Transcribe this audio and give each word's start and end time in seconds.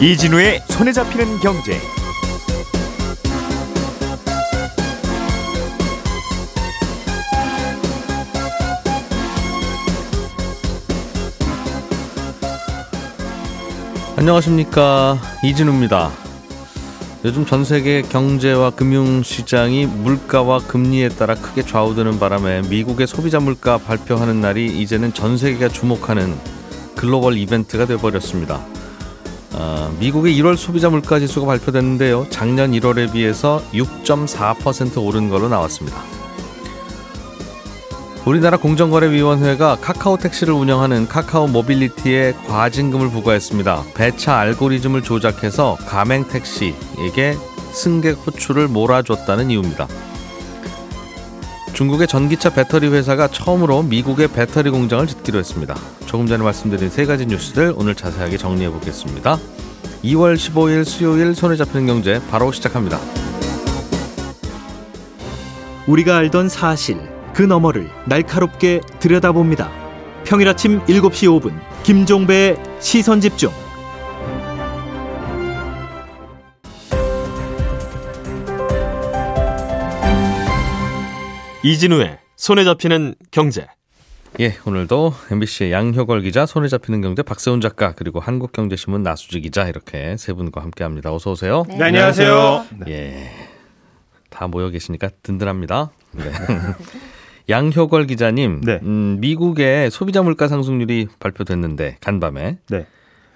이진우의 0.00 0.62
손에 0.68 0.92
잡히는 0.92 1.40
경제. 1.40 1.76
안녕하십니까 14.16 15.18
이진우입니다. 15.42 16.12
요즘 17.24 17.44
전 17.44 17.64
세계 17.64 18.02
경제와 18.02 18.70
금융 18.70 19.24
시장이 19.24 19.86
물가와 19.86 20.60
금리에 20.60 21.08
따라 21.08 21.34
크게 21.34 21.62
좌우되는 21.62 22.20
바람에 22.20 22.62
미국의 22.68 23.08
소비자 23.08 23.40
물가 23.40 23.78
발표하는 23.78 24.40
날이 24.40 24.80
이제는 24.80 25.12
전 25.12 25.36
세계가 25.36 25.70
주목하는 25.70 26.38
글로벌 26.94 27.36
이벤트가 27.36 27.84
되어버렸습니다. 27.84 28.77
어, 29.52 29.94
미국의 29.98 30.38
1월 30.38 30.56
소비자 30.56 30.90
물가 30.90 31.18
지수가 31.18 31.46
발표됐는데요. 31.46 32.26
작년 32.30 32.72
1월에 32.72 33.12
비해서 33.12 33.62
6.4% 33.72 35.04
오른 35.04 35.28
걸로 35.28 35.48
나왔습니다. 35.48 36.02
우리나라 38.26 38.58
공정거래위원회가 38.58 39.78
카카오 39.80 40.18
택시를 40.18 40.52
운영하는 40.52 41.08
카카오 41.08 41.46
모빌리티에 41.46 42.34
과징금을 42.46 43.08
부과했습니다. 43.10 43.84
배차 43.94 44.36
알고리즘을 44.36 45.02
조작해서 45.02 45.78
가맹 45.86 46.28
택시에게 46.28 47.36
승객 47.72 48.18
호출을 48.26 48.68
몰아줬다는 48.68 49.50
이유입니다. 49.50 49.88
중국의 51.78 52.08
전기차 52.08 52.50
배터리 52.50 52.88
회사가 52.88 53.28
처음으로 53.28 53.84
미국의 53.84 54.26
배터리 54.26 54.68
공장을 54.68 55.06
짓기로 55.06 55.38
했습니다. 55.38 55.76
조금 56.06 56.26
전에 56.26 56.42
말씀드린 56.42 56.90
세 56.90 57.06
가지 57.06 57.24
뉴스들 57.24 57.72
오늘 57.76 57.94
자세하게 57.94 58.36
정리해 58.36 58.68
보겠습니다. 58.68 59.38
2월 60.02 60.34
15일 60.34 60.84
수요일 60.84 61.36
손에 61.36 61.54
잡히는 61.54 61.86
경제 61.86 62.20
바로 62.32 62.50
시작합니다. 62.50 62.98
우리가 65.86 66.16
알던 66.16 66.48
사실 66.48 66.98
그 67.32 67.42
너머를 67.42 67.88
날카롭게 68.06 68.80
들여다봅니다. 68.98 69.70
평일 70.24 70.48
아침 70.48 70.80
7시 70.86 71.28
5분 71.40 71.60
김종배의 71.84 72.56
시선 72.80 73.20
집중. 73.20 73.52
이진우의 81.68 82.18
손에 82.36 82.64
잡히는 82.64 83.14
경제. 83.30 83.66
예, 84.40 84.56
오늘도 84.64 85.12
MBC의 85.30 85.70
양효걸 85.70 86.22
기자, 86.22 86.46
손에 86.46 86.66
잡히는 86.66 87.02
경제 87.02 87.22
박세훈 87.22 87.60
작가, 87.60 87.92
그리고 87.92 88.20
한국경제신문 88.20 89.02
나수지 89.02 89.42
기자 89.42 89.68
이렇게 89.68 90.16
세 90.16 90.32
분과 90.32 90.62
함께합니다. 90.62 91.12
어서 91.12 91.32
오세요. 91.32 91.64
네, 91.68 91.82
안녕하세요. 91.82 92.64
예, 92.88 93.30
다 94.30 94.46
모여 94.46 94.70
계시니까 94.70 95.10
든든합니다. 95.22 95.90
네. 96.12 96.24
양효걸 97.50 98.06
기자님, 98.06 98.62
네. 98.62 98.80
음, 98.82 99.18
미국의 99.20 99.90
소비자 99.90 100.22
물가 100.22 100.48
상승률이 100.48 101.08
발표됐는데 101.18 101.98
간밤에 102.00 102.56
네. 102.70 102.86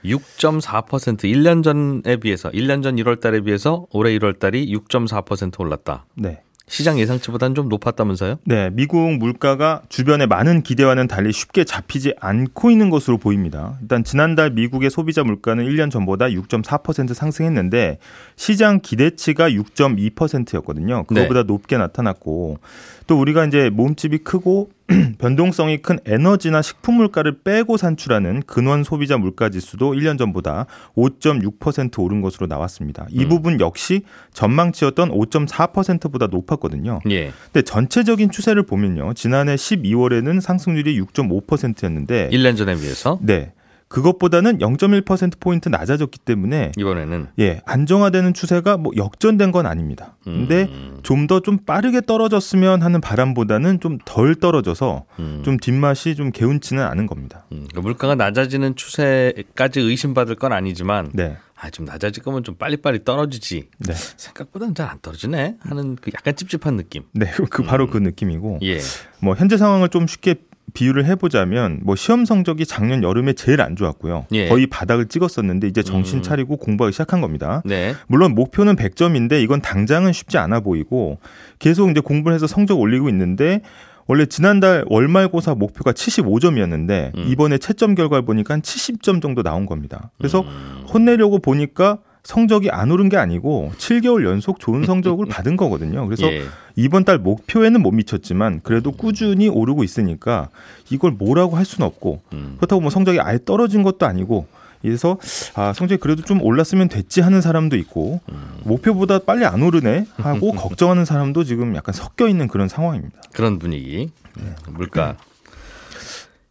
6.4% 0.06 1.24
1년 1.24 1.62
전에 1.62 2.16
비해서 2.16 2.50
1년 2.50 2.82
전 2.82 2.96
1월 2.96 3.20
달에 3.20 3.42
비해서 3.42 3.86
올해 3.90 4.16
1월 4.18 4.38
달이 4.38 4.74
6.4% 4.74 5.60
올랐다. 5.60 6.06
네. 6.14 6.40
시장 6.72 6.98
예상치보다는 6.98 7.54
좀 7.54 7.68
높았다면서요? 7.68 8.38
네, 8.44 8.70
미국 8.72 9.18
물가가 9.18 9.82
주변의 9.90 10.26
많은 10.26 10.62
기대와는 10.62 11.06
달리 11.06 11.30
쉽게 11.30 11.64
잡히지 11.64 12.14
않고 12.18 12.70
있는 12.70 12.88
것으로 12.88 13.18
보입니다. 13.18 13.76
일단 13.82 14.02
지난달 14.04 14.48
미국의 14.52 14.88
소비자 14.88 15.22
물가는 15.22 15.62
1년 15.62 15.90
전보다 15.90 16.28
6.4% 16.28 17.12
상승했는데 17.12 17.98
시장 18.36 18.80
기대치가 18.80 19.50
6.2%였거든요. 19.50 21.04
그거보다 21.04 21.42
네. 21.42 21.46
높게 21.46 21.76
나타났고 21.76 22.58
또 23.06 23.20
우리가 23.20 23.44
이제 23.44 23.68
몸집이 23.68 24.18
크고 24.18 24.70
변동성이 25.18 25.78
큰 25.78 25.98
에너지나 26.04 26.62
식품 26.62 26.96
물가를 26.96 27.38
빼고 27.42 27.76
산출하는 27.76 28.42
근원 28.46 28.84
소비자 28.84 29.16
물가 29.16 29.48
지수도 29.48 29.92
1년 29.92 30.18
전보다 30.18 30.66
5.6% 30.96 31.98
오른 32.02 32.20
것으로 32.20 32.46
나왔습니다. 32.46 33.06
이 33.10 33.24
음. 33.24 33.28
부분 33.28 33.60
역시 33.60 34.02
전망치였던 34.32 35.10
5.4%보다 35.10 36.26
높았거든요. 36.26 37.00
예. 37.10 37.32
근데 37.52 37.62
전체적인 37.62 38.30
추세를 38.30 38.64
보면요. 38.64 39.14
지난해 39.14 39.54
12월에는 39.54 40.40
상승률이 40.40 41.00
6.5%였는데 41.00 42.30
1년 42.30 42.56
전에 42.56 42.74
비해서 42.76 43.18
네. 43.22 43.52
그것보다는 43.92 44.56
0.1% 44.58 45.38
포인트 45.38 45.68
낮아졌기 45.68 46.20
때문에 46.20 46.72
이번에는 46.78 47.26
예 47.38 47.60
안정화되는 47.66 48.32
추세가 48.32 48.78
뭐 48.78 48.90
역전된 48.96 49.52
건 49.52 49.66
아닙니다. 49.66 50.16
근데 50.24 50.62
음. 50.62 51.00
좀더 51.02 51.40
좀 51.40 51.58
빠르게 51.58 52.00
떨어졌으면 52.00 52.82
하는 52.82 53.02
바람보다는 53.02 53.80
좀 53.80 53.98
덜 54.06 54.34
떨어져서 54.34 55.04
음. 55.18 55.42
좀 55.44 55.58
뒷맛이 55.58 56.14
좀 56.14 56.32
개운치는 56.32 56.82
않은 56.82 57.06
겁니다. 57.06 57.44
음. 57.52 57.66
그러니까 57.68 57.82
물가가 57.82 58.14
낮아지는 58.14 58.76
추세까지 58.76 59.80
의심받을 59.80 60.36
건 60.36 60.52
아니지만 60.52 61.10
네. 61.12 61.36
아, 61.54 61.68
좀 61.70 61.84
낮아질 61.84 62.22
거면 62.22 62.44
좀 62.44 62.54
빨리빨리 62.56 63.04
떨어지지. 63.04 63.68
네. 63.78 63.92
생각보다는 63.94 64.74
잘 64.74 64.88
안 64.88 64.98
떨어지네 65.00 65.56
하는 65.60 65.96
그 65.96 66.10
약간 66.14 66.34
찝찝한 66.34 66.76
느낌. 66.76 67.02
네, 67.12 67.26
그 67.50 67.62
바로 67.62 67.88
그 67.88 67.98
느낌이고. 67.98 68.58
예. 68.62 68.80
뭐 69.20 69.34
현재 69.34 69.56
상황을 69.56 69.90
좀 69.90 70.06
쉽게 70.06 70.36
비유를 70.74 71.04
해보자면 71.04 71.80
뭐 71.82 71.96
시험 71.96 72.24
성적이 72.24 72.66
작년 72.66 73.02
여름에 73.02 73.34
제일 73.34 73.60
안 73.60 73.76
좋았고요. 73.76 74.26
예. 74.32 74.48
거의 74.48 74.66
바닥을 74.66 75.06
찍었었는데 75.06 75.66
이제 75.66 75.82
정신 75.82 76.18
음. 76.18 76.22
차리고 76.22 76.54
음. 76.54 76.58
공부하기 76.58 76.92
시작한 76.92 77.20
겁니다. 77.20 77.62
네. 77.64 77.94
물론 78.06 78.34
목표는 78.34 78.76
100점인데 78.76 79.42
이건 79.42 79.60
당장은 79.60 80.12
쉽지 80.12 80.38
않아 80.38 80.60
보이고 80.60 81.18
계속 81.58 81.90
이제 81.90 82.00
공부를 82.00 82.34
해서 82.34 82.46
성적 82.46 82.80
올리고 82.80 83.08
있는데 83.10 83.60
원래 84.06 84.26
지난달 84.26 84.84
월말고사 84.88 85.54
목표가 85.54 85.92
75점이었는데 85.92 87.16
음. 87.16 87.24
이번에 87.28 87.58
채점 87.58 87.94
결과를 87.94 88.24
보니까 88.24 88.54
한 88.54 88.62
70점 88.62 89.22
정도 89.22 89.42
나온 89.42 89.66
겁니다. 89.66 90.10
그래서 90.18 90.40
음. 90.40 90.84
혼내려고 90.92 91.38
보니까 91.38 91.98
성적이 92.24 92.70
안 92.70 92.90
오른 92.90 93.08
게 93.08 93.16
아니고 93.16 93.72
7개월 93.78 94.24
연속 94.24 94.60
좋은 94.60 94.84
성적을 94.84 95.26
받은 95.30 95.56
거거든요. 95.56 96.06
그래서 96.06 96.26
예. 96.32 96.44
이번 96.76 97.04
달 97.04 97.18
목표에는 97.18 97.82
못 97.82 97.90
미쳤지만 97.90 98.60
그래도 98.62 98.92
꾸준히 98.92 99.48
오르고 99.48 99.84
있으니까 99.84 100.48
이걸 100.90 101.12
뭐라고 101.12 101.56
할 101.56 101.64
수는 101.64 101.86
없고 101.86 102.20
음. 102.32 102.54
그렇다고 102.56 102.80
뭐 102.80 102.90
성적이 102.90 103.20
아예 103.20 103.38
떨어진 103.44 103.82
것도 103.82 104.06
아니고 104.06 104.46
그래서 104.82 105.16
아 105.54 105.72
성적이 105.72 106.00
그래도 106.00 106.22
좀 106.22 106.42
올랐으면 106.42 106.88
됐지 106.88 107.20
하는 107.20 107.40
사람도 107.40 107.76
있고 107.76 108.20
음. 108.30 108.60
목표보다 108.64 109.20
빨리 109.20 109.44
안 109.44 109.62
오르네 109.62 110.06
하고 110.16 110.52
걱정하는 110.52 111.04
사람도 111.04 111.44
지금 111.44 111.74
약간 111.76 111.92
섞여 111.92 112.28
있는 112.28 112.48
그런 112.48 112.68
상황입니다. 112.68 113.20
그런 113.32 113.58
분위기. 113.58 114.10
네. 114.36 114.44
물가 114.68 115.16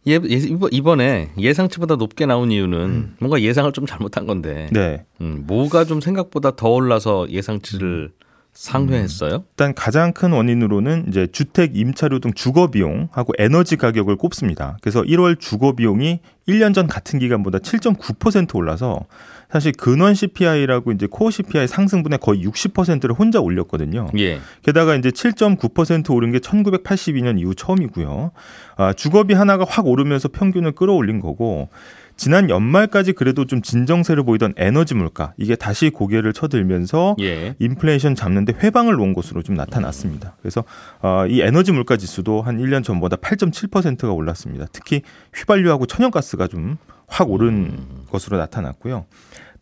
예, 0.08 0.14
예 0.14 0.40
이번에 0.72 1.30
예상치보다 1.38 1.96
높게 1.96 2.26
나온 2.26 2.52
이유는 2.52 2.80
음. 2.80 3.16
뭔가 3.20 3.42
예상을 3.42 3.72
좀 3.74 3.86
잘못한 3.86 4.26
건데. 4.26 4.68
네. 4.72 5.06
음, 5.22 5.44
뭐가 5.46 5.86
좀 5.86 6.02
생각보다 6.02 6.56
더 6.56 6.70
올라서 6.70 7.30
예상치를 7.30 8.12
음. 8.14 8.22
상회했어요? 8.54 9.36
음, 9.36 9.44
일단 9.52 9.74
가장 9.74 10.12
큰 10.12 10.34
원인으로는 10.34 11.06
이제 11.08 11.28
주택 11.32 11.78
임차료 11.78 12.20
등 12.20 12.34
주거 12.34 12.70
비용하고 12.70 13.34
에너지 13.38 13.78
가격을 13.78 14.18
꼽습니다. 14.18 14.78
그래서 14.82 15.02
1월 15.04 15.40
주거 15.40 15.74
비용이 15.74 16.20
1년 16.48 16.74
전 16.74 16.88
같은 16.88 17.20
기간보다 17.20 17.60
7.9% 17.60 18.56
올라서 18.56 19.06
사실 19.50 19.72
근원 19.74 20.16
CPI라고 20.16 20.92
이제 20.92 21.08
코어 21.10 21.30
CPI 21.30 21.68
상승분의 21.68 22.20
거의 22.20 22.44
60%를 22.46 23.14
혼자 23.14 23.40
올렸거든요. 23.40 24.08
예. 24.18 24.40
게다가 24.64 24.96
이제 24.96 25.10
7.9% 25.10 26.14
오른 26.14 26.32
게 26.32 26.40
1982년 26.40 27.40
이후 27.40 27.54
처음이고요. 27.54 28.32
아, 28.82 28.94
주거비 28.94 29.34
하나가 29.34 29.66
확 29.68 29.88
오르면서 29.88 30.28
평균을 30.30 30.72
끌어올린 30.74 31.20
거고 31.20 31.70
지난 32.18 32.50
연말까지 32.50 33.14
그래도 33.14 33.46
좀 33.46 33.62
진정세를 33.62 34.24
보이던 34.24 34.54
에너지 34.58 34.94
물가 34.94 35.34
이게 35.38 35.56
다시 35.56 35.90
고개를 35.90 36.34
쳐들면서 36.34 37.16
예. 37.22 37.56
인플레이션 37.60 38.16
잡는데 38.16 38.54
회방을 38.62 38.96
놓은 38.96 39.14
것으로 39.14 39.42
좀 39.42 39.56
나타났습니다. 39.56 40.36
그래서 40.42 40.64
어, 41.02 41.26
이 41.28 41.42
에너지 41.42 41.72
물가 41.72 41.98
지수도 41.98 42.42
한 42.42 42.60
1년 42.60 42.84
전보다 42.84 43.16
8.7%가 43.16 44.12
올랐습니다. 44.12 44.66
특히 44.72 45.02
휘발유하고 45.34 45.86
천연가스가 45.86 46.48
좀 46.48 46.78
확 47.12 47.30
오른 47.30 47.48
음. 47.50 48.06
것으로 48.10 48.38
나타났고요. 48.38 49.06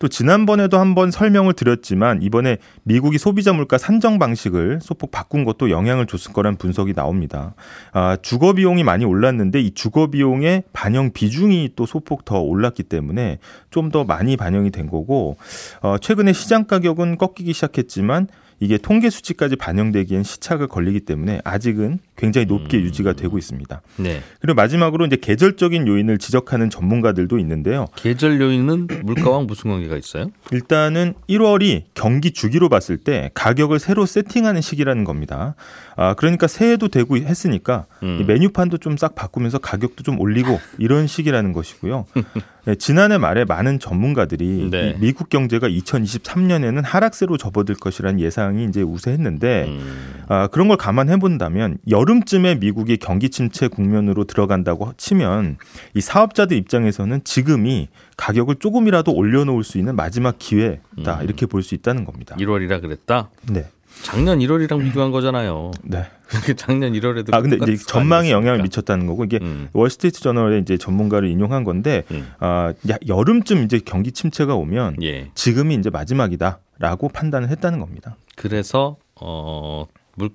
또 0.00 0.08
지난번에도 0.08 0.78
한번 0.78 1.10
설명을 1.10 1.52
드렸지만 1.52 2.22
이번에 2.22 2.56
미국이 2.82 3.18
소비자 3.18 3.52
물가 3.52 3.76
산정 3.76 4.18
방식을 4.18 4.80
소폭 4.82 5.10
바꾼 5.10 5.44
것도 5.44 5.70
영향을 5.70 6.06
줬을 6.06 6.32
거란 6.32 6.56
분석이 6.56 6.94
나옵니다. 6.94 7.54
아, 7.92 8.16
주거 8.20 8.54
비용이 8.54 8.82
많이 8.82 9.04
올랐는데 9.04 9.60
이 9.60 9.72
주거 9.72 10.06
비용의 10.08 10.64
반영 10.72 11.12
비중이 11.12 11.72
또 11.76 11.84
소폭 11.86 12.24
더 12.24 12.40
올랐기 12.40 12.84
때문에 12.84 13.38
좀 13.70 13.90
더 13.90 14.04
많이 14.04 14.36
반영이 14.36 14.70
된 14.70 14.88
거고 14.88 15.36
어, 15.82 15.98
최근에 15.98 16.32
시장 16.32 16.64
가격은 16.64 17.18
꺾이기 17.18 17.52
시작했지만 17.52 18.28
이게 18.60 18.78
통계 18.78 19.10
수치까지 19.10 19.56
반영되기엔 19.56 20.22
시차가 20.22 20.66
걸리기 20.66 21.00
때문에 21.00 21.40
아직은 21.44 21.98
굉장히 22.20 22.46
높게 22.46 22.76
음. 22.76 22.82
유지가 22.84 23.14
되고 23.14 23.36
있습니다. 23.36 23.82
네. 23.96 24.22
그리고 24.40 24.54
마지막으로 24.54 25.06
이제 25.06 25.16
계절적인 25.20 25.88
요인을 25.88 26.18
지적하는 26.18 26.70
전문가들도 26.70 27.38
있는데요. 27.40 27.86
계절 27.96 28.40
요인은 28.40 28.86
물가와 29.02 29.40
무슨 29.40 29.70
관계가 29.70 29.96
있어요? 29.96 30.30
일단은 30.52 31.14
1월이 31.28 31.84
경기 31.94 32.30
주기로 32.30 32.68
봤을 32.68 32.96
때 32.96 33.30
가격을 33.34 33.80
새로 33.80 34.06
세팅하는 34.06 34.60
시기라는 34.60 35.02
겁니다. 35.02 35.56
아, 35.96 36.14
그러니까 36.14 36.46
새해도 36.46 36.88
되고 36.88 37.16
했으니까 37.16 37.86
음. 38.04 38.18
이 38.20 38.24
메뉴판도 38.24 38.78
좀 38.78 39.00
싹 39.00 39.14
바꾸면서 39.14 39.56
가격도 39.58 40.02
좀 40.02 40.20
올리고 40.20 40.60
이런 40.76 41.06
시기라는 41.06 41.54
것이고요. 41.54 42.04
네, 42.66 42.74
지난해 42.74 43.16
말에 43.16 43.46
많은 43.46 43.78
전문가들이 43.78 44.68
네. 44.70 44.90
이 44.90 45.00
미국 45.00 45.30
경제가 45.30 45.68
2023년에는 45.68 46.82
하락세로 46.84 47.38
접어들 47.38 47.76
것이라는 47.76 48.20
예상이 48.20 48.66
이제 48.66 48.82
우세했는데 48.82 49.64
음. 49.68 50.24
아, 50.28 50.48
그런 50.48 50.68
걸 50.68 50.76
감안해 50.76 51.16
본다면 51.16 51.78
여름 51.88 52.09
쯤에 52.24 52.56
미국이 52.56 52.96
경기 52.96 53.30
침체 53.30 53.68
국면으로 53.68 54.24
들어간다고 54.24 54.92
치면 54.96 55.58
이 55.94 56.00
사업자들 56.00 56.56
입장에서는 56.56 57.22
지금이 57.24 57.88
가격을 58.16 58.56
조금이라도 58.56 59.12
올려놓을 59.12 59.62
수 59.64 59.78
있는 59.78 59.94
마지막 59.96 60.36
기회다 60.38 60.80
음. 61.20 61.22
이렇게 61.24 61.46
볼 61.46 61.62
수 61.62 61.74
있다는 61.76 62.04
겁니다. 62.04 62.34
1월이라 62.36 62.80
그랬다. 62.80 63.30
네, 63.50 63.66
작년 64.02 64.38
1월이랑 64.40 64.82
비교한 64.82 65.10
거잖아요. 65.12 65.70
네. 65.84 66.06
그 66.44 66.54
작년 66.54 66.92
1월에도 66.92 67.34
아 67.34 67.40
근데 67.40 67.56
이제 67.62 67.76
전망에 67.86 68.30
영향을 68.30 68.62
미쳤다는 68.62 69.06
거고 69.06 69.24
이게 69.24 69.38
음. 69.42 69.68
월스트리트 69.72 70.20
저널에 70.20 70.58
이제 70.58 70.76
전문가를 70.78 71.28
인용한 71.28 71.64
건데 71.64 72.04
음. 72.12 72.30
아 72.38 72.72
야, 72.90 72.96
여름쯤 73.08 73.64
이제 73.64 73.80
경기 73.84 74.12
침체가 74.12 74.54
오면 74.54 75.02
예. 75.02 75.30
지금이 75.34 75.74
이제 75.74 75.90
마지막이다라고 75.90 77.08
판단을 77.08 77.48
했다는 77.48 77.78
겁니다. 77.80 78.16
그래서 78.36 78.96
어 79.20 79.86
물 80.16 80.30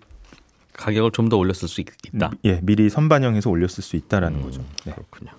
가격을 0.77 1.12
좀 1.12 1.30
더 1.30 1.38
올렸을 1.38 1.68
수 1.68 1.81
있, 1.81 1.88
다 2.19 2.31
예, 2.44 2.60
미리 2.62 2.89
선반영해서 2.89 3.50
올렸을 3.50 3.81
수 3.81 3.95
있다라는 3.95 4.39
음. 4.39 4.44
거죠. 4.44 4.63
네. 4.86 4.94
그렇군요. 4.94 5.31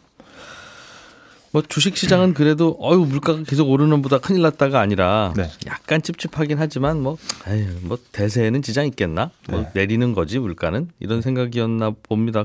뭐 1.53 1.63
주식 1.63 1.97
시장은 1.97 2.35
그래도 2.35 2.77
어유 2.83 3.07
물가가 3.07 3.43
계속 3.45 3.71
오르는 3.71 4.03
보다 4.03 4.19
큰일 4.19 4.43
났다가 4.43 4.81
아니라 4.81 5.33
네. 5.37 5.49
약간 5.67 6.03
찝찝하긴 6.03 6.59
하지만 6.59 7.01
뭐 7.01 7.17
에휴, 7.49 7.67
뭐 7.83 7.99
대세에는 8.13 8.61
지장 8.63 8.87
있겠나? 8.87 9.31
뭐 9.49 9.61
네. 9.63 9.71
내리는 9.73 10.13
거지 10.13 10.39
물가는 10.39 10.89
이런 11.01 11.23
생각이었나 11.23 11.93
봅니다. 12.03 12.45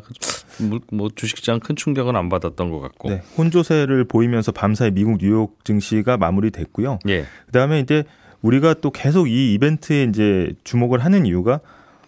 물, 0.59 0.79
뭐 0.91 1.09
주식 1.13 1.37
시장 1.37 1.59
큰 1.59 1.75
충격은 1.75 2.15
안 2.15 2.29
받았던 2.29 2.69
것 2.69 2.79
같고. 2.79 3.09
네, 3.09 3.21
혼조세를 3.37 4.05
보이면서 4.05 4.51
밤사이 4.51 4.91
미국 4.91 5.17
뉴욕 5.17 5.57
증시가 5.65 6.15
마무리됐고요. 6.17 6.99
예. 7.09 7.25
그다음에 7.47 7.79
이제 7.79 8.03
우리가 8.41 8.75
또 8.75 8.91
계속 8.91 9.27
이 9.27 9.53
이벤트에 9.53 10.03
이제 10.03 10.53
주목을 10.63 11.03
하는 11.03 11.25
이유가 11.25 11.59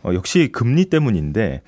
어, 0.04 0.14
역시 0.14 0.50
금리 0.52 0.86
때문인데 0.86 1.62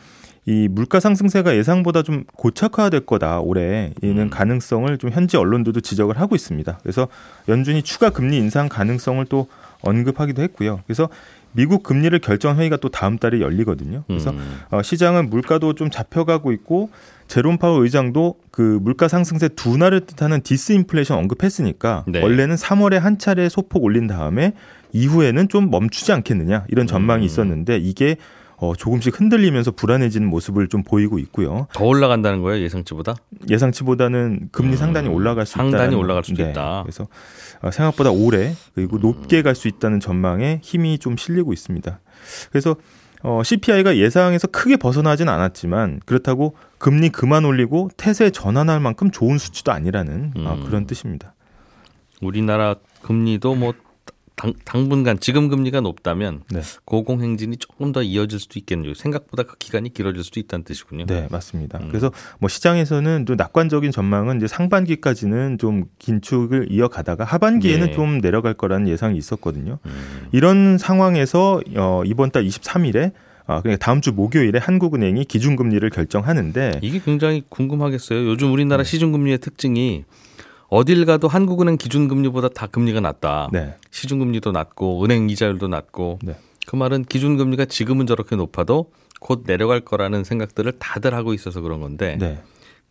이 0.48 0.68
물가 0.70 1.00
상승세가 1.00 1.56
예상보다 1.58 2.04
좀 2.04 2.24
고착화될 2.36 3.02
거다 3.08 3.40
올해 3.40 3.94
이는 4.04 4.24
음. 4.24 4.30
가능성을 4.30 4.96
좀 5.00 5.10
현지 5.10 5.38
언론들도 5.38 5.82
지적을 5.82 6.20
하고 6.20 6.36
있습니다. 6.36 6.80
그래서 6.84 7.08
연준이 7.50 7.82
추가 7.82 8.12
금리 8.12 8.38
인상 8.38 8.70
가능성을 8.70 9.26
또 9.26 9.48
언급하기도 9.82 10.42
했고요. 10.44 10.82
그래서 10.86 11.10
미국 11.54 11.84
금리를 11.84 12.18
결정 12.20 12.60
회의가 12.60 12.78
또 12.78 12.90
다음 12.90 13.18
달에 13.18 13.40
열리거든요. 13.40 14.04
그래서 14.08 14.32
음. 14.32 14.60
어, 14.70 14.84
시장은 14.84 15.30
물가도 15.30 15.74
좀 15.74 15.90
잡혀가고 15.90 16.52
있고 16.52 16.90
제롬 17.28 17.58
파월 17.58 17.82
의장도 17.84 18.36
그 18.52 18.80
물가 18.82 19.08
상승세 19.08 19.48
둔화를 19.48 20.02
뜻하는 20.02 20.42
디스인플레이션 20.42 21.18
언급했으니까 21.18 22.04
네. 22.08 22.22
원래는 22.22 22.56
3월에 22.56 23.00
한 23.00 23.18
차례 23.18 23.50
소폭 23.50 23.84
올린 23.84 24.06
다음에 24.06 24.54
이후에는 24.96 25.50
좀 25.50 25.70
멈추지 25.70 26.12
않겠느냐 26.14 26.66
이런 26.70 26.88
전망이 26.88 27.24
음. 27.24 27.26
있었는데 27.26 27.78
이게 27.78 28.16
어, 28.58 28.74
조금씩 28.74 29.20
흔들리면서 29.20 29.72
불안해지는 29.72 30.30
모습을 30.30 30.70
좀 30.70 30.82
보이고 30.84 31.20
있고요. 31.20 31.68
더 31.74 31.84
올라간다는 31.84 32.42
거예요 32.42 32.64
예상치보다? 32.64 33.16
예상치보다는 33.50 34.48
금리 34.54 34.72
음, 34.72 34.78
상단이 34.78 35.10
올라갈 35.10 35.46
수 35.46 35.58
있다. 35.58 35.64
상단이 35.64 35.96
올라갈 35.96 36.24
수도 36.24 36.42
있다. 36.42 36.84
그래서 36.84 37.08
어, 37.62 37.72
생각보다 37.72 38.12
오래 38.12 38.52
음. 38.52 38.56
그리고 38.74 38.98
높게 38.98 39.42
갈수 39.42 39.68
있다는 39.68 40.00
전망에 40.00 40.62
힘이 40.64 40.98
좀 41.00 41.18
실리고 41.18 41.52
있습니다. 41.52 42.00
그래서 42.50 42.78
어, 43.24 43.42
CPI가 43.44 43.98
예상에서 43.98 44.48
크게 44.48 44.78
벗어나진 44.78 45.28
않았지만 45.28 46.00
그렇다고 46.06 46.56
금리 46.78 47.10
그만 47.10 47.44
올리고 47.44 47.90
태세 47.98 48.30
전환할 48.30 48.80
만큼 48.80 49.12
좋은 49.12 49.38
수치도 49.38 49.74
아니라는 49.74 50.32
어, 50.38 50.56
음. 50.58 50.64
그런 50.66 50.88
뜻입니다. 50.88 51.34
우리나라 52.22 52.76
금리도 53.02 53.56
뭐 53.56 53.74
당, 54.36 54.54
당분간 54.66 55.20
지금 55.20 55.48
금리가 55.48 55.82
높다면 55.82 56.42
네. 56.52 56.62
고공행진이 56.84 57.58
조금 57.58 57.92
더 57.92 58.04
이어질 58.04 58.40
수도 58.40 58.60
있겠네요. 58.60 58.94
생각보다 58.94 59.44
그 59.44 59.58
기간이 59.58 59.94
길어질 59.94 60.24
수도 60.24 60.40
있다는 60.40 60.66
뜻이군요. 60.66 61.06
네, 61.06 61.28
맞습니다. 61.32 61.80
음. 61.80 61.88
그래서 61.88 62.12
뭐 62.40 62.50
시장에서는 62.50 63.26
좀 63.26 63.36
낙관적인 63.38 63.92
전망은 63.92 64.38
이제 64.38 64.48
상반기까지는 64.48 65.58
좀 65.58 65.86
긴축을 66.00 66.68
이어가다가 66.70 67.24
하반기에는 67.24 67.90
예. 67.90 67.92
좀 67.94 68.20
내려갈 68.20 68.54
거라는 68.54 68.88
예상이 68.88 69.18
있었거든요. 69.18 69.80
음. 69.86 70.28
이런 70.32 70.78
상황에서 70.78 71.62
어, 71.76 72.04
이번 72.06 72.32
달 72.32 72.46
23일에 72.46 73.14
아, 73.48 73.62
그러니까 73.62 73.84
다음 73.84 74.02
주 74.02 74.12
목요일에 74.12 74.58
한국은행이 74.60 75.26
기준금리를 75.26 75.88
결정하는데 75.92 76.80
이게 76.82 77.00
굉장히 77.00 77.44
궁금하겠어요. 77.48 78.28
요즘 78.28 78.52
우리나라 78.52 78.84
네. 78.84 78.90
시중금리의 78.90 79.38
특징이 79.38 80.04
어딜 80.68 81.06
가도 81.06 81.28
한국은행 81.28 81.78
기준금리보다 81.78 82.50
다 82.50 82.68
금리가 82.68 83.00
낮다. 83.00 83.50
네, 83.52 83.76
시중금리도 83.92 84.52
낮고 84.52 85.04
은행 85.04 85.30
이자율도 85.30 85.68
낮고 85.68 86.20
네. 86.24 86.36
그 86.66 86.76
말은 86.76 87.06
기준금리가 87.06 87.66
지금은 87.66 88.08
저렇게 88.08 88.36
높아도 88.36 88.92
곧 89.20 89.44
내려갈 89.46 89.82
거라는 89.82 90.24
생각들을 90.24 90.74
다들 90.80 91.14
하고 91.14 91.34
있어서 91.34 91.62
그런 91.62 91.80
건데 91.80 92.18
네. 92.20 92.42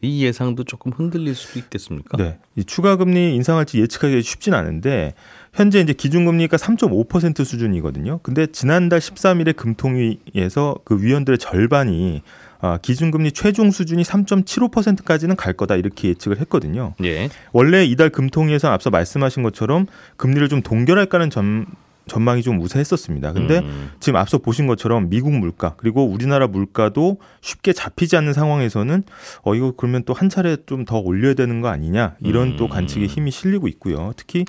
이 0.00 0.24
예상도 0.24 0.64
조금 0.64 0.92
흔들릴 0.92 1.34
수도 1.34 1.58
있겠습니까? 1.58 2.16
네. 2.16 2.38
이 2.56 2.64
추가 2.64 2.96
금리 2.96 3.34
인상할지 3.34 3.80
예측하기 3.80 4.22
쉽진 4.22 4.54
않은데 4.54 5.14
현재 5.52 5.80
이제 5.80 5.92
기준금리가 5.92 6.56
3.5% 6.56 7.44
수준이거든요. 7.44 8.20
근데 8.22 8.46
지난달 8.46 9.00
13일에 9.00 9.56
금통위에서 9.56 10.76
그 10.84 11.00
위원들의 11.00 11.38
절반이 11.38 12.22
아, 12.53 12.53
기준금리 12.82 13.32
최종 13.32 13.70
수준이 13.70 14.02
3.75%까지는 14.02 15.36
갈 15.36 15.52
거다 15.52 15.76
이렇게 15.76 16.08
예측을 16.08 16.38
했거든요. 16.40 16.94
예. 17.04 17.28
원래 17.52 17.84
이달 17.84 18.10
금통위에서 18.10 18.68
앞서 18.70 18.90
말씀하신 18.90 19.42
것처럼 19.42 19.86
금리를 20.16 20.48
좀 20.48 20.62
동결할까는 20.62 21.30
전, 21.30 21.66
전망이 22.06 22.42
좀 22.42 22.60
우세했었습니다. 22.60 23.32
근데 23.32 23.60
음. 23.60 23.90
지금 23.98 24.16
앞서 24.18 24.38
보신 24.38 24.66
것처럼 24.66 25.08
미국 25.08 25.32
물가 25.32 25.74
그리고 25.78 26.04
우리나라 26.04 26.46
물가도 26.46 27.18
쉽게 27.40 27.72
잡히지 27.72 28.16
않는 28.16 28.32
상황에서는 28.34 29.04
어 29.42 29.54
이거 29.54 29.72
그러면 29.76 30.04
또 30.04 30.12
한 30.12 30.28
차례 30.28 30.56
좀 30.66 30.84
더 30.84 30.98
올려야 30.98 31.34
되는 31.34 31.60
거 31.62 31.68
아니냐 31.68 32.16
이런 32.20 32.48
음. 32.52 32.56
또 32.56 32.68
관측에 32.68 33.06
힘이 33.06 33.30
실리고 33.30 33.68
있고요. 33.68 34.12
특히 34.16 34.44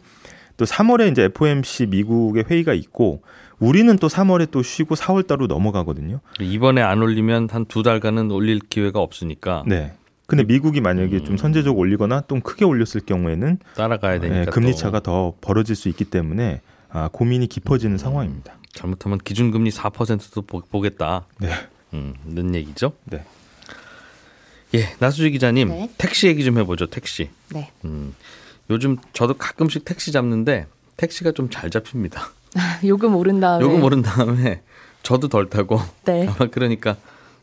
또 0.57 0.65
3월에 0.65 1.11
이제 1.11 1.23
FOMC 1.23 1.87
미국의 1.87 2.45
회의가 2.49 2.73
있고 2.73 3.21
우리는 3.59 3.95
또 3.97 4.07
3월에 4.07 4.51
또 4.51 4.61
쉬고 4.63 4.95
4월 4.95 5.25
달로 5.27 5.47
넘어가거든요. 5.47 6.19
이번에 6.39 6.81
안 6.81 7.01
올리면 7.01 7.49
한 7.51 7.65
두 7.65 7.83
달간은 7.83 8.31
올릴 8.31 8.59
기회가 8.59 8.99
없으니까 8.99 9.63
네. 9.67 9.93
근데 10.27 10.43
미국이 10.43 10.81
만약에 10.81 11.23
좀 11.23 11.37
선제적으로 11.37 11.79
올리거나 11.79 12.23
좀 12.27 12.41
크게 12.41 12.65
올렸을 12.65 13.01
경우에는 13.05 13.59
따라가야 13.75 14.19
되니까 14.19 14.39
네, 14.39 14.45
금리 14.45 14.71
또 14.71 14.77
차가 14.77 14.99
더 14.99 15.33
벌어질 15.41 15.75
수 15.75 15.87
있기 15.89 16.05
때문에 16.05 16.61
아, 16.89 17.09
고민이 17.11 17.47
깊어지는 17.47 17.97
상황입니다. 17.97 18.55
잘못하면 18.73 19.19
기준금리 19.19 19.69
4%도 19.71 20.41
보, 20.41 20.61
보겠다. 20.61 21.25
네. 21.39 21.49
음, 21.93 22.13
는 22.25 22.55
얘기죠. 22.55 22.93
네. 23.05 23.23
예, 24.73 24.89
나수지 24.99 25.29
기자님, 25.31 25.69
네. 25.69 25.89
택시 25.97 26.27
얘기 26.27 26.43
좀 26.43 26.57
해보죠. 26.57 26.87
택시. 26.87 27.29
네. 27.53 27.71
음, 27.85 28.13
요즘 28.69 28.97
저도 29.13 29.35
가끔씩 29.35 29.85
택시 29.85 30.11
잡는데 30.11 30.67
택시가 30.97 31.31
좀 31.31 31.49
잘 31.49 31.69
잡힙니다. 31.69 32.29
요금 32.85 33.15
오른 33.15 33.39
다음에. 33.39 33.63
요금 33.63 33.83
오른 33.83 34.01
다음에 34.01 34.61
저도 35.03 35.27
덜 35.27 35.49
타고 35.49 35.79
네. 36.05 36.27
아마 36.27 36.49
그러니까 36.49 36.95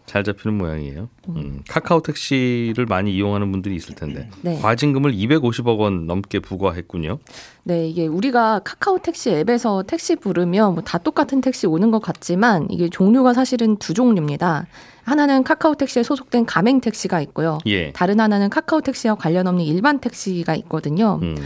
잘 0.05 0.25
잡히는 0.25 0.59
모양이에요. 0.59 1.09
음, 1.29 1.63
카카오 1.69 2.03
택시를 2.03 2.87
많이 2.87 3.15
이용하는 3.15 3.53
분들이 3.53 3.77
있을 3.77 3.95
텐데 3.95 4.29
네. 4.43 4.59
과징금을 4.61 5.13
250억 5.13 5.79
원 5.79 6.07
넘게 6.07 6.41
부과했군요. 6.41 7.19
네, 7.63 7.89
이게 7.89 8.09
우리가 8.09 8.59
카카오 8.65 8.99
택시 8.99 9.31
앱에서 9.31 9.85
택시 9.87 10.17
부르면 10.17 10.75
뭐 10.75 10.83
다 10.85 10.99
똑같은 10.99 11.41
택시 11.41 11.69
오는 11.69 11.93
것 11.93 12.03
같지만 12.03 12.67
이게 12.69 12.89
종류가 12.89 13.33
사실은 13.33 13.77
두 13.77 13.95
종류입니다. 13.95 14.67
하나는 15.05 15.45
카카오 15.45 15.77
택시에 15.77 16.03
소속된 16.03 16.47
가맹 16.47 16.81
택시가 16.81 17.21
있고요. 17.23 17.59
예. 17.67 17.93
다른 17.93 18.19
하나는 18.19 18.51
카카오 18.51 18.81
택시와 18.81 19.15
관련 19.15 19.47
없는 19.47 19.65
일반 19.65 20.01
택시가 20.01 20.57
있거든요. 20.57 21.21
음, 21.23 21.37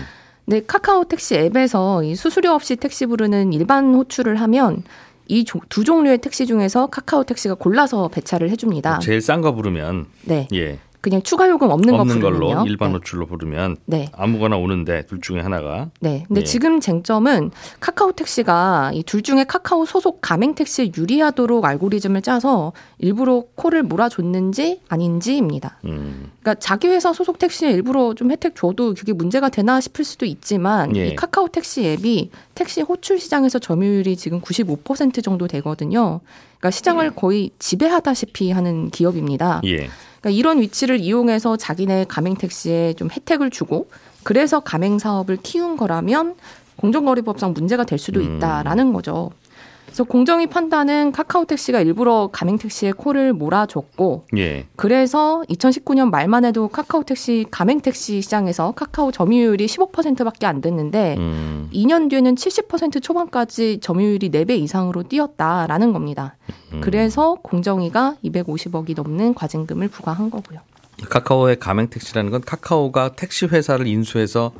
근데 0.46 0.64
카카오 0.64 1.04
택시 1.04 1.34
앱에서 1.34 2.04
이 2.04 2.14
수수료 2.14 2.52
없이 2.52 2.76
택시 2.76 3.04
부르는 3.06 3.52
일반 3.52 3.94
호출을 3.94 4.40
하면 4.40 4.84
이 5.28 5.44
두 5.68 5.82
종류의 5.82 6.18
택시 6.18 6.46
중에서 6.46 6.86
카카오 6.86 7.24
택시가 7.24 7.54
골라서 7.54 8.08
배차를 8.08 8.48
해줍니다. 8.50 9.00
제일 9.00 9.20
싼 9.20 9.40
거 9.40 9.52
부르면 9.52 10.06
네. 10.24 10.46
예. 10.54 10.78
그냥 11.06 11.22
추가 11.22 11.48
요금 11.48 11.70
없는, 11.70 11.94
없는 11.94 12.20
거 12.20 12.30
걸로. 12.32 12.66
일반 12.66 12.90
네. 12.90 12.96
호출로 12.98 13.26
부르면 13.26 13.76
네. 13.86 14.08
아무거나 14.12 14.56
오는데 14.56 15.06
둘 15.06 15.20
중에 15.20 15.38
하나가 15.38 15.88
네. 16.00 16.24
근데 16.26 16.40
예. 16.40 16.44
지금 16.44 16.80
쟁점은 16.80 17.52
카카오 17.78 18.10
택시가 18.10 18.90
이 18.92 19.04
둘 19.04 19.22
중에 19.22 19.44
카카오 19.44 19.84
소속 19.86 20.20
가맹 20.20 20.56
택시에 20.56 20.90
유리하도록 20.96 21.64
알고리즘을 21.64 22.22
짜서 22.22 22.72
일부러 22.98 23.44
콜을 23.54 23.84
몰아줬는지 23.84 24.80
아닌지입니다. 24.88 25.78
음, 25.84 26.32
그러니까 26.40 26.54
자기 26.58 26.88
회사 26.88 27.12
소속 27.12 27.38
택시에 27.38 27.70
일부러 27.70 28.14
좀 28.14 28.32
혜택 28.32 28.56
줘도 28.56 28.94
그게 28.94 29.12
문제가 29.12 29.48
되나 29.48 29.80
싶을 29.80 30.04
수도 30.04 30.26
있지만 30.26 30.96
예. 30.96 31.08
이 31.08 31.14
카카오 31.14 31.46
택시 31.48 31.84
앱이 31.86 32.30
택시 32.56 32.82
호출 32.82 33.20
시장에서 33.20 33.60
점유율이 33.60 34.16
지금 34.16 34.40
95% 34.40 35.22
정도 35.22 35.46
되거든요. 35.46 36.20
그러니까 36.58 36.70
시장을 36.70 37.14
거의 37.14 37.50
지배하다시피 37.58 38.50
하는 38.50 38.90
기업입니다. 38.90 39.60
예. 39.64 39.88
그러니까 40.20 40.30
이런 40.30 40.60
위치를 40.60 41.00
이용해서 41.00 41.56
자기네 41.56 42.06
가맹 42.08 42.34
택시에 42.34 42.94
좀 42.94 43.08
혜택을 43.10 43.50
주고 43.50 43.88
그래서 44.22 44.60
가맹 44.60 44.98
사업을 44.98 45.38
키운 45.42 45.76
거라면 45.76 46.34
공정거래법상 46.76 47.52
문제가 47.52 47.84
될 47.84 47.98
수도 47.98 48.20
음. 48.20 48.36
있다라는 48.36 48.92
거죠. 48.92 49.30
그래서 49.96 50.04
공정위 50.04 50.46
판단은 50.46 51.10
카카오 51.10 51.46
택시가 51.46 51.80
일부러 51.80 52.28
가맹 52.30 52.58
택시에 52.58 52.92
콜을 52.92 53.32
몰아줬고 53.32 54.26
예. 54.36 54.66
그래서 54.76 55.42
2019년 55.48 56.10
말만 56.10 56.44
해도 56.44 56.68
카카오 56.68 57.02
택시 57.02 57.46
가맹 57.50 57.80
택시 57.80 58.20
시장에서 58.20 58.72
카카오 58.72 59.10
점유율이 59.10 59.64
15%밖에 59.64 60.44
안 60.44 60.60
됐는데 60.60 61.16
음, 61.16 61.70
2년 61.72 62.10
뒤에는 62.10 62.34
70% 62.34 63.02
초반까지 63.02 63.78
점유율이 63.80 64.30
4배 64.32 64.58
이상으로 64.58 65.04
뛰었다라는 65.04 65.94
겁니다. 65.94 66.36
음. 66.74 66.82
그래서 66.82 67.36
공정위가 67.42 68.16
250억이 68.22 68.94
넘는 68.94 69.32
과징금을 69.32 69.88
부과한 69.88 70.28
거고요. 70.28 70.58
카카오의 71.08 71.58
가맹 71.58 71.88
택시라는 71.88 72.30
건 72.30 72.42
카카오가 72.42 73.12
택시 73.16 73.46
회사를 73.46 73.86
인수해서 73.86 74.52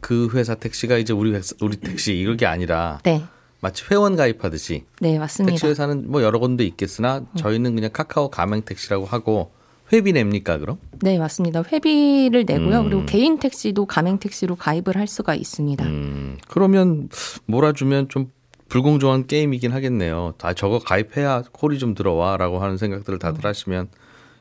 그 0.00 0.30
회사 0.34 0.56
택시가 0.56 0.96
이제 0.96 1.12
우리 1.12 1.32
회사, 1.32 1.54
우리 1.60 1.76
택시 1.76 2.14
이런 2.14 2.36
게 2.36 2.46
아니라 2.46 2.98
네. 3.04 3.22
마치 3.60 3.84
회원 3.90 4.16
가입하듯이 4.16 4.84
네, 5.00 5.18
맞습니다. 5.18 5.52
택시 5.52 5.66
회사는 5.66 6.10
뭐 6.10 6.22
여러 6.22 6.38
군데 6.38 6.64
있겠으나 6.64 7.22
저희는 7.36 7.74
그냥 7.74 7.90
카카오 7.92 8.30
가맹 8.30 8.62
택시라고 8.62 9.04
하고 9.04 9.52
회비 9.92 10.12
냅니까 10.12 10.58
그럼? 10.58 10.78
네, 11.00 11.18
맞습니다. 11.18 11.62
회비를 11.70 12.44
내고요. 12.46 12.80
음. 12.80 12.84
그리고 12.84 13.06
개인 13.06 13.38
택시도 13.38 13.86
가맹 13.86 14.18
택시로 14.18 14.56
가입을 14.56 14.96
할 14.96 15.06
수가 15.06 15.34
있습니다. 15.34 15.84
음, 15.84 16.38
그러면 16.48 17.08
몰아주면 17.46 18.08
좀 18.08 18.30
불공정한 18.68 19.26
게임이긴 19.26 19.72
하겠네요. 19.72 20.34
다 20.38 20.54
저거 20.54 20.78
가입해야 20.78 21.42
콜이 21.52 21.78
좀 21.78 21.94
들어와라고 21.94 22.60
하는 22.60 22.76
생각들을 22.76 23.18
다들 23.18 23.44
하시면 23.44 23.88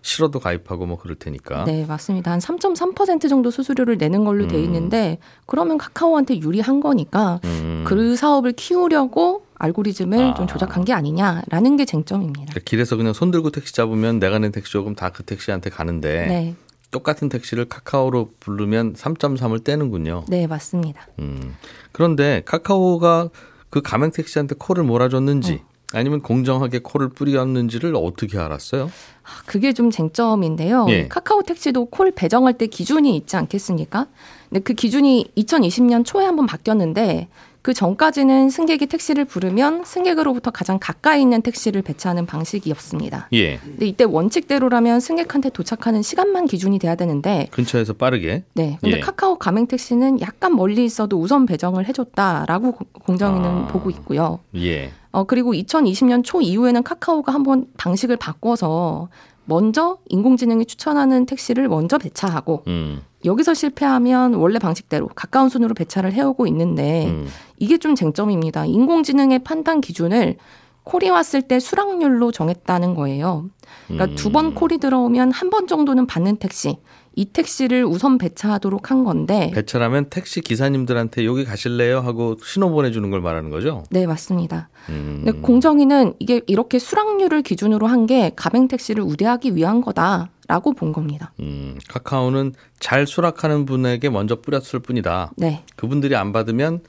싫어도 0.02 0.40
가입하고 0.40 0.86
뭐 0.86 0.98
그럴 0.98 1.16
테니까. 1.16 1.66
네, 1.66 1.86
맞습니다. 1.86 2.32
한 2.32 2.40
3.3% 2.40 3.30
정도 3.30 3.52
수수료를 3.52 3.98
내는 3.98 4.24
걸로 4.24 4.48
돼 4.48 4.62
있는데 4.64 5.20
그러면 5.46 5.78
카카오한테 5.78 6.40
유리한 6.40 6.80
거니까 6.80 7.40
음. 7.44 7.84
그 7.86 8.16
사업을 8.16 8.54
키우려고 8.54 9.44
알고리즘을 9.56 10.20
아. 10.20 10.34
좀 10.36 10.48
조작한 10.48 10.86
게 10.86 10.94
아니냐라는 10.94 11.76
게 11.76 11.84
쟁점입니다. 11.86 12.46
그러니까 12.52 12.62
길에서 12.64 12.96
그냥 12.96 13.12
손 13.14 13.30
들고 13.32 13.52
택시 13.52 13.74
잡으면 13.74 14.20
내가 14.20 14.40
낸 14.40 14.52
택시 14.54 14.72
조금 14.72 14.96
다 14.96 15.10
그 15.10 15.24
택시한테 15.24 15.70
가는데 15.70 16.28
네, 16.28 16.56
똑같은 16.92 17.28
택시를 17.28 17.66
카카오로 17.66 18.32
부르면 18.40 18.94
3.3을 18.94 19.64
떼는군요. 19.66 20.24
네, 20.30 20.48
맞습니다. 20.48 21.08
음. 21.20 21.56
그런데 21.92 22.42
카카오가 22.46 23.30
그 23.70 23.82
가맹 23.82 24.12
택시한테 24.12 24.56
콜을 24.58 24.84
몰아줬는지 24.84 25.62
아니면 25.94 26.22
공정하게 26.22 26.80
콜을 26.80 27.10
뿌렸는지를 27.10 27.96
어떻게 27.96 28.38
알았어요? 28.38 28.92
아, 29.24 29.30
그게 29.46 29.74
좀 29.74 29.90
쟁점인데요. 29.90 30.86
예. 30.90 31.08
카카오 31.08 31.42
택시도 31.42 31.86
콜 31.86 32.12
배정할 32.12 32.58
때 32.58 32.68
기준이 32.68 33.16
있지 33.16 33.36
않겠습니까? 33.36 34.08
근데 34.50 34.62
그 34.62 34.74
기준이 34.74 35.32
2020년 35.36 36.06
초에 36.06 36.26
한번 36.26 36.46
바뀌었는데 36.46 37.28
그 37.70 37.74
전까지는 37.76 38.50
승객이 38.50 38.88
택시를 38.88 39.26
부르면 39.26 39.84
승객으로부터 39.86 40.50
가장 40.50 40.80
가까이 40.82 41.22
있는 41.22 41.44
택시를 41.44 41.84
배차하는 41.84 42.26
방식이었습니다. 42.26 43.28
예. 43.34 43.58
근데 43.60 43.86
이때 43.86 44.06
원칙대로라면 44.06 45.00
승객한테 45.00 45.52
도착하는 45.52 46.02
시간만 46.02 46.48
기준이 46.48 46.80
돼야 46.80 46.96
되는데 46.96 47.48
근처에서 47.52 47.94
빠르게. 47.94 48.44
네. 48.56 48.80
근데 48.82 48.98
예. 48.98 49.00
카카오 49.00 49.38
가맹 49.38 49.68
택시는 49.68 50.20
약간 50.20 50.56
멀리 50.56 50.84
있어도 50.84 51.20
우선 51.20 51.46
배정을 51.46 51.88
해줬다라고 51.88 52.72
고- 52.72 52.86
공정위는 53.06 53.48
아. 53.48 53.68
보고 53.68 53.92
있고요. 53.92 54.40
예. 54.56 54.90
어, 55.12 55.26
그리고 55.26 55.54
2020년 55.54 56.24
초 56.24 56.42
이후에는 56.42 56.82
카카오가 56.82 57.32
한번 57.32 57.68
방식을 57.78 58.18
바꿔서 58.18 59.10
먼저 59.50 59.98
인공지능이 60.10 60.66
추천하는 60.66 61.26
택시를 61.26 61.68
먼저 61.68 61.98
배차하고 61.98 62.64
음. 62.68 63.02
여기서 63.26 63.54
실패하면 63.56 64.36
원래 64.36 64.60
방식대로 64.60 65.08
가까운 65.08 65.50
순으로 65.50 65.74
배차를 65.74 66.14
해오고 66.14 66.46
있는데 66.48 67.08
음. 67.08 67.28
이게 67.58 67.78
좀 67.80 67.96
쟁점입니다. 67.96 68.66
인공지능의 68.66 69.40
판단 69.40 69.82
기준을 69.82 70.38
콜이 70.84 71.10
왔을 71.10 71.42
때 71.42 71.60
수락률로 71.60 72.32
정했다는 72.32 72.94
거예요. 72.96 73.46
그러니까 73.88 74.06
음. 74.06 74.16
두번 74.16 74.56
콜이 74.56 74.78
들어오면 74.78 75.32
한 75.32 75.50
번 75.50 75.66
정도는 75.68 76.06
받는 76.06 76.38
택시, 76.38 76.78
이 77.16 77.26
택시를 77.26 77.86
우선 77.86 78.18
배차하도록 78.18 78.92
한 78.92 79.04
건데 79.04 79.52
배차라면 79.54 80.10
택시 80.10 80.42
기사님들한테 80.42 81.26
여기 81.26 81.44
가실래요 81.44 82.00
하고 82.00 82.38
신호 82.44 82.70
보내주는 82.70 83.10
걸 83.10 83.20
말하는 83.22 83.50
거죠. 83.50 83.84
네, 83.90 84.08
맞습니다. 84.08 84.70
음. 84.90 85.24
근데 85.26 85.40
공정위는 85.42 86.14
이게 86.20 86.42
이렇게 86.48 86.80
수락률을 86.80 87.42
기준으로 87.44 87.88
한 87.88 88.00
게 88.08 88.32
가맹 88.36 88.68
택시를 88.70 89.04
우대하기 89.04 89.56
위한 89.56 89.82
거다 89.82 90.30
라고 90.48 90.74
본 90.74 90.94
겁니다. 90.94 91.32
음, 91.42 91.78
카카오는 91.90 92.54
잘 92.80 93.06
수락하는 93.06 93.66
분에게 93.66 94.10
먼저 94.10 94.40
뿌렸을 94.42 94.80
뿐이다. 94.80 95.32
네, 95.36 95.64
그분들이 95.76 96.16
안 96.16 96.32
받으면 96.32 96.80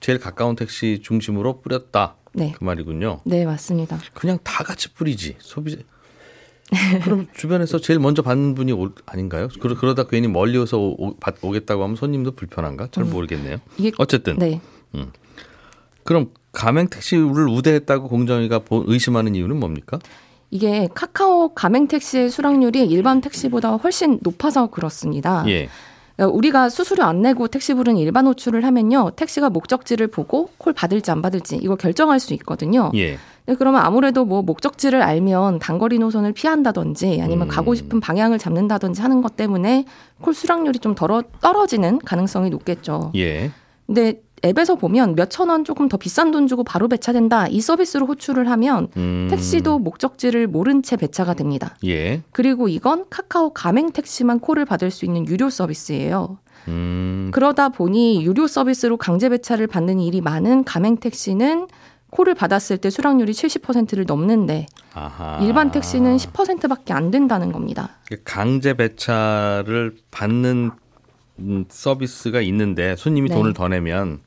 제일 0.00 0.20
가까운 0.20 0.54
택시 0.54 1.00
중심으로 1.02 1.62
뿌렸다. 1.62 2.14
네, 2.34 2.52
그 2.56 2.62
말이군요. 2.62 3.20
네, 3.24 3.44
맞습니다. 3.46 3.98
그냥 4.14 4.38
다 4.44 4.62
같이 4.62 4.92
뿌리지 4.92 5.36
소비자. 5.40 5.78
그럼 7.04 7.26
주변에서 7.34 7.78
제일 7.78 7.98
먼저 7.98 8.22
받는 8.22 8.54
분이 8.54 8.72
올- 8.72 8.92
아닌가요? 9.06 9.48
그러, 9.60 9.74
그러다 9.74 10.04
괜히 10.04 10.28
멀리 10.28 10.58
오서 10.58 10.78
오, 10.78 11.14
받- 11.16 11.42
오겠다고 11.42 11.82
하면 11.82 11.96
손님도 11.96 12.32
불편한가? 12.32 12.88
잘 12.90 13.04
모르겠네요. 13.04 13.56
이게 13.78 13.92
어쨌든 13.98 14.36
네, 14.38 14.60
그럼 16.04 16.30
가맹 16.52 16.88
택시를 16.88 17.48
우대했다고 17.48 18.08
공정위가 18.08 18.60
보- 18.60 18.84
의심하는 18.86 19.34
이유는 19.34 19.58
뭡니까? 19.60 19.98
이게 20.50 20.88
카카오 20.94 21.52
가맹 21.54 21.88
택시의 21.88 22.30
수락률이 22.30 22.86
일반 22.86 23.20
택시보다 23.20 23.76
훨씬 23.76 24.18
높아서 24.22 24.68
그렇습니다. 24.68 25.44
예. 25.48 25.68
그러니까 26.16 26.34
우리가 26.36 26.68
수수료 26.70 27.04
안 27.04 27.20
내고 27.22 27.48
택시 27.48 27.74
부르는 27.74 27.98
일반 28.00 28.26
호출을 28.26 28.64
하면요, 28.64 29.10
택시가 29.14 29.50
목적지를 29.50 30.06
보고 30.08 30.50
콜 30.58 30.72
받을지 30.72 31.10
안 31.10 31.20
받을지 31.22 31.56
이거 31.56 31.76
결정할 31.76 32.18
수 32.18 32.32
있거든요. 32.34 32.90
예. 32.94 33.18
근데 33.48 33.56
그러면 33.56 33.80
아무래도 33.80 34.26
뭐 34.26 34.42
목적지를 34.42 35.00
알면 35.00 35.58
단거리 35.58 35.98
노선을 35.98 36.34
피한다든지 36.34 37.20
아니면 37.22 37.46
음. 37.46 37.48
가고 37.48 37.74
싶은 37.74 37.98
방향을 37.98 38.38
잡는다든지 38.38 39.00
하는 39.00 39.22
것 39.22 39.36
때문에 39.36 39.86
콜 40.20 40.34
수락률이 40.34 40.80
좀 40.80 40.94
덜어, 40.94 41.22
떨어지는 41.40 41.98
가능성이 42.00 42.50
높겠죠. 42.50 43.10
예. 43.16 43.50
근데 43.86 44.20
앱에서 44.44 44.74
보면 44.74 45.14
몇천 45.14 45.48
원 45.48 45.64
조금 45.64 45.88
더 45.88 45.96
비싼 45.96 46.30
돈 46.30 46.46
주고 46.46 46.62
바로 46.62 46.88
배차된다 46.88 47.48
이 47.48 47.62
서비스로 47.62 48.04
호출을 48.04 48.50
하면 48.50 48.88
음. 48.98 49.28
택시도 49.30 49.78
목적지를 49.78 50.46
모른 50.46 50.82
채 50.82 50.96
배차가 50.96 51.32
됩니다. 51.32 51.74
예. 51.86 52.20
그리고 52.32 52.68
이건 52.68 53.06
카카오 53.08 53.54
가맹 53.54 53.92
택시만 53.92 54.40
콜을 54.40 54.66
받을 54.66 54.90
수 54.90 55.06
있는 55.06 55.26
유료 55.26 55.48
서비스예요. 55.48 56.36
음. 56.68 57.30
그러다 57.32 57.70
보니 57.70 58.26
유료 58.26 58.46
서비스로 58.46 58.98
강제 58.98 59.30
배차를 59.30 59.68
받는 59.68 60.00
일이 60.00 60.20
많은 60.20 60.64
가맹 60.64 60.98
택시는 60.98 61.66
콜을 62.10 62.34
받았을 62.34 62.78
때 62.78 62.90
수락률이 62.90 63.32
70%를 63.32 64.04
넘는데 64.06 64.66
아하. 64.94 65.38
일반 65.42 65.70
택시는 65.70 66.16
10%밖에 66.16 66.92
안 66.92 67.10
된다는 67.10 67.52
겁니다. 67.52 67.98
강제 68.24 68.74
배차를 68.74 69.96
받는 70.10 70.70
음, 71.40 71.64
서비스가 71.68 72.40
있는데 72.40 72.96
손님이 72.96 73.28
네. 73.28 73.34
돈을 73.36 73.52
더 73.54 73.68
내면 73.68 74.20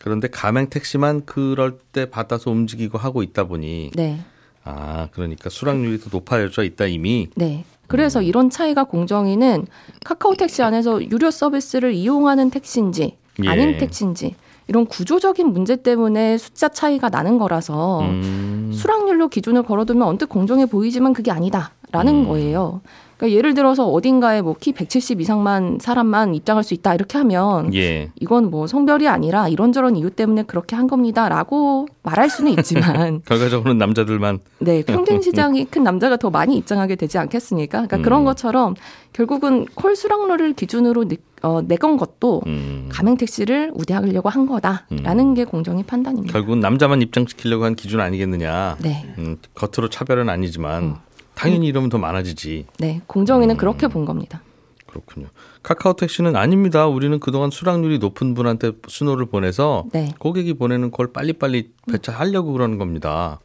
그런데 0.00 0.28
가맹 0.28 0.68
택시만 0.68 1.24
그럴 1.24 1.78
때 1.92 2.10
받아서 2.10 2.50
움직이고 2.50 2.98
하고 2.98 3.22
있다 3.22 3.44
보니 3.44 3.92
네. 3.94 4.18
아 4.64 5.08
그러니까 5.12 5.48
수락률이 5.48 6.00
더 6.00 6.08
높아져 6.10 6.64
있다 6.64 6.86
이미 6.86 7.28
네. 7.36 7.64
그래서 7.86 8.20
이런 8.20 8.50
차이가 8.50 8.84
공정위는 8.84 9.66
카카오 10.04 10.34
택시 10.34 10.62
안에서 10.62 11.02
유료 11.02 11.30
서비스를 11.30 11.92
이용하는 11.92 12.50
택시인지 12.50 13.16
예. 13.44 13.48
아닌 13.48 13.78
택시인지 13.78 14.34
이런 14.68 14.86
구조적인 14.86 15.52
문제 15.52 15.76
때문에 15.76 16.38
숫자 16.38 16.68
차이가 16.68 17.08
나는 17.08 17.38
거라서 17.38 18.00
음. 18.00 18.72
수락률로 18.74 19.28
기준을 19.28 19.62
걸어두면 19.62 20.06
언뜻 20.06 20.26
공정해 20.26 20.66
보이지만 20.66 21.12
그게 21.12 21.30
아니다. 21.30 21.72
있다라는 21.96 22.24
음. 22.24 22.28
거예요. 22.28 22.80
그러니까 23.16 23.36
예를 23.38 23.54
들어서 23.54 23.86
어딘가에 23.88 24.42
뭐 24.42 24.56
키 24.58 24.72
170 24.72 25.20
이상만 25.20 25.78
사람만 25.80 26.34
입장할 26.34 26.64
수 26.64 26.74
있다 26.74 26.94
이렇게 26.94 27.18
하면 27.18 27.72
예. 27.74 28.10
이건 28.18 28.50
뭐 28.50 28.66
성별이 28.66 29.06
아니라 29.06 29.48
이런저런 29.48 29.96
이유 29.96 30.10
때문에 30.10 30.44
그렇게 30.44 30.74
한 30.76 30.86
겁니다라고 30.86 31.86
말할 32.02 32.30
수는 32.30 32.52
있지만 32.52 33.22
결과적으로는 33.26 33.78
남자들만 33.78 34.40
네 34.58 34.82
평균 34.82 35.20
시장이 35.20 35.66
큰 35.66 35.82
남자가 35.82 36.16
더 36.16 36.30
많이 36.30 36.56
입장하게 36.56 36.96
되지 36.96 37.18
않겠습니까? 37.18 37.78
그러니까 37.78 37.98
음. 37.98 38.02
그런 38.02 38.24
것처럼 38.24 38.74
결국은 39.12 39.66
콜 39.74 39.94
수락료를 39.94 40.54
기준으로 40.54 41.04
어, 41.42 41.60
내건 41.62 41.96
것도 41.96 42.42
음, 42.46 42.88
가맹 42.90 43.16
택시를 43.16 43.70
우대하려고 43.74 44.28
한 44.28 44.46
거다라는 44.46 45.34
게 45.34 45.44
공정위 45.44 45.84
판단입니다. 45.84 46.32
결국은 46.32 46.60
남자만 46.60 47.02
입장시키려고 47.02 47.64
한 47.64 47.74
기준 47.74 48.00
아니겠느냐. 48.00 48.76
네, 48.80 49.14
음, 49.18 49.36
겉으로 49.54 49.88
차별은 49.90 50.28
아니지만 50.28 50.96
당연히 51.36 51.66
이러면 51.68 51.88
더 51.90 51.98
많아지지. 51.98 52.66
네 52.80 53.00
공정위는 53.06 53.54
음. 53.54 53.56
그렇게 53.56 53.86
본 53.86 54.04
겁니다. 54.04 54.42
그렇군요. 54.86 55.28
카카오 55.62 55.92
택시는 55.92 56.34
아닙니다. 56.36 56.86
우리는 56.86 57.20
그동안 57.20 57.50
수락률이 57.50 57.98
높은 57.98 58.34
분한테 58.34 58.72
신호를 58.88 59.26
보내서 59.26 59.84
네. 59.92 60.12
고객이 60.18 60.54
보내는 60.54 60.90
걸 60.90 61.12
빨리빨리 61.12 61.70
배차하려고 61.90 62.52
그러는 62.52 62.78
겁니다. 62.78 63.38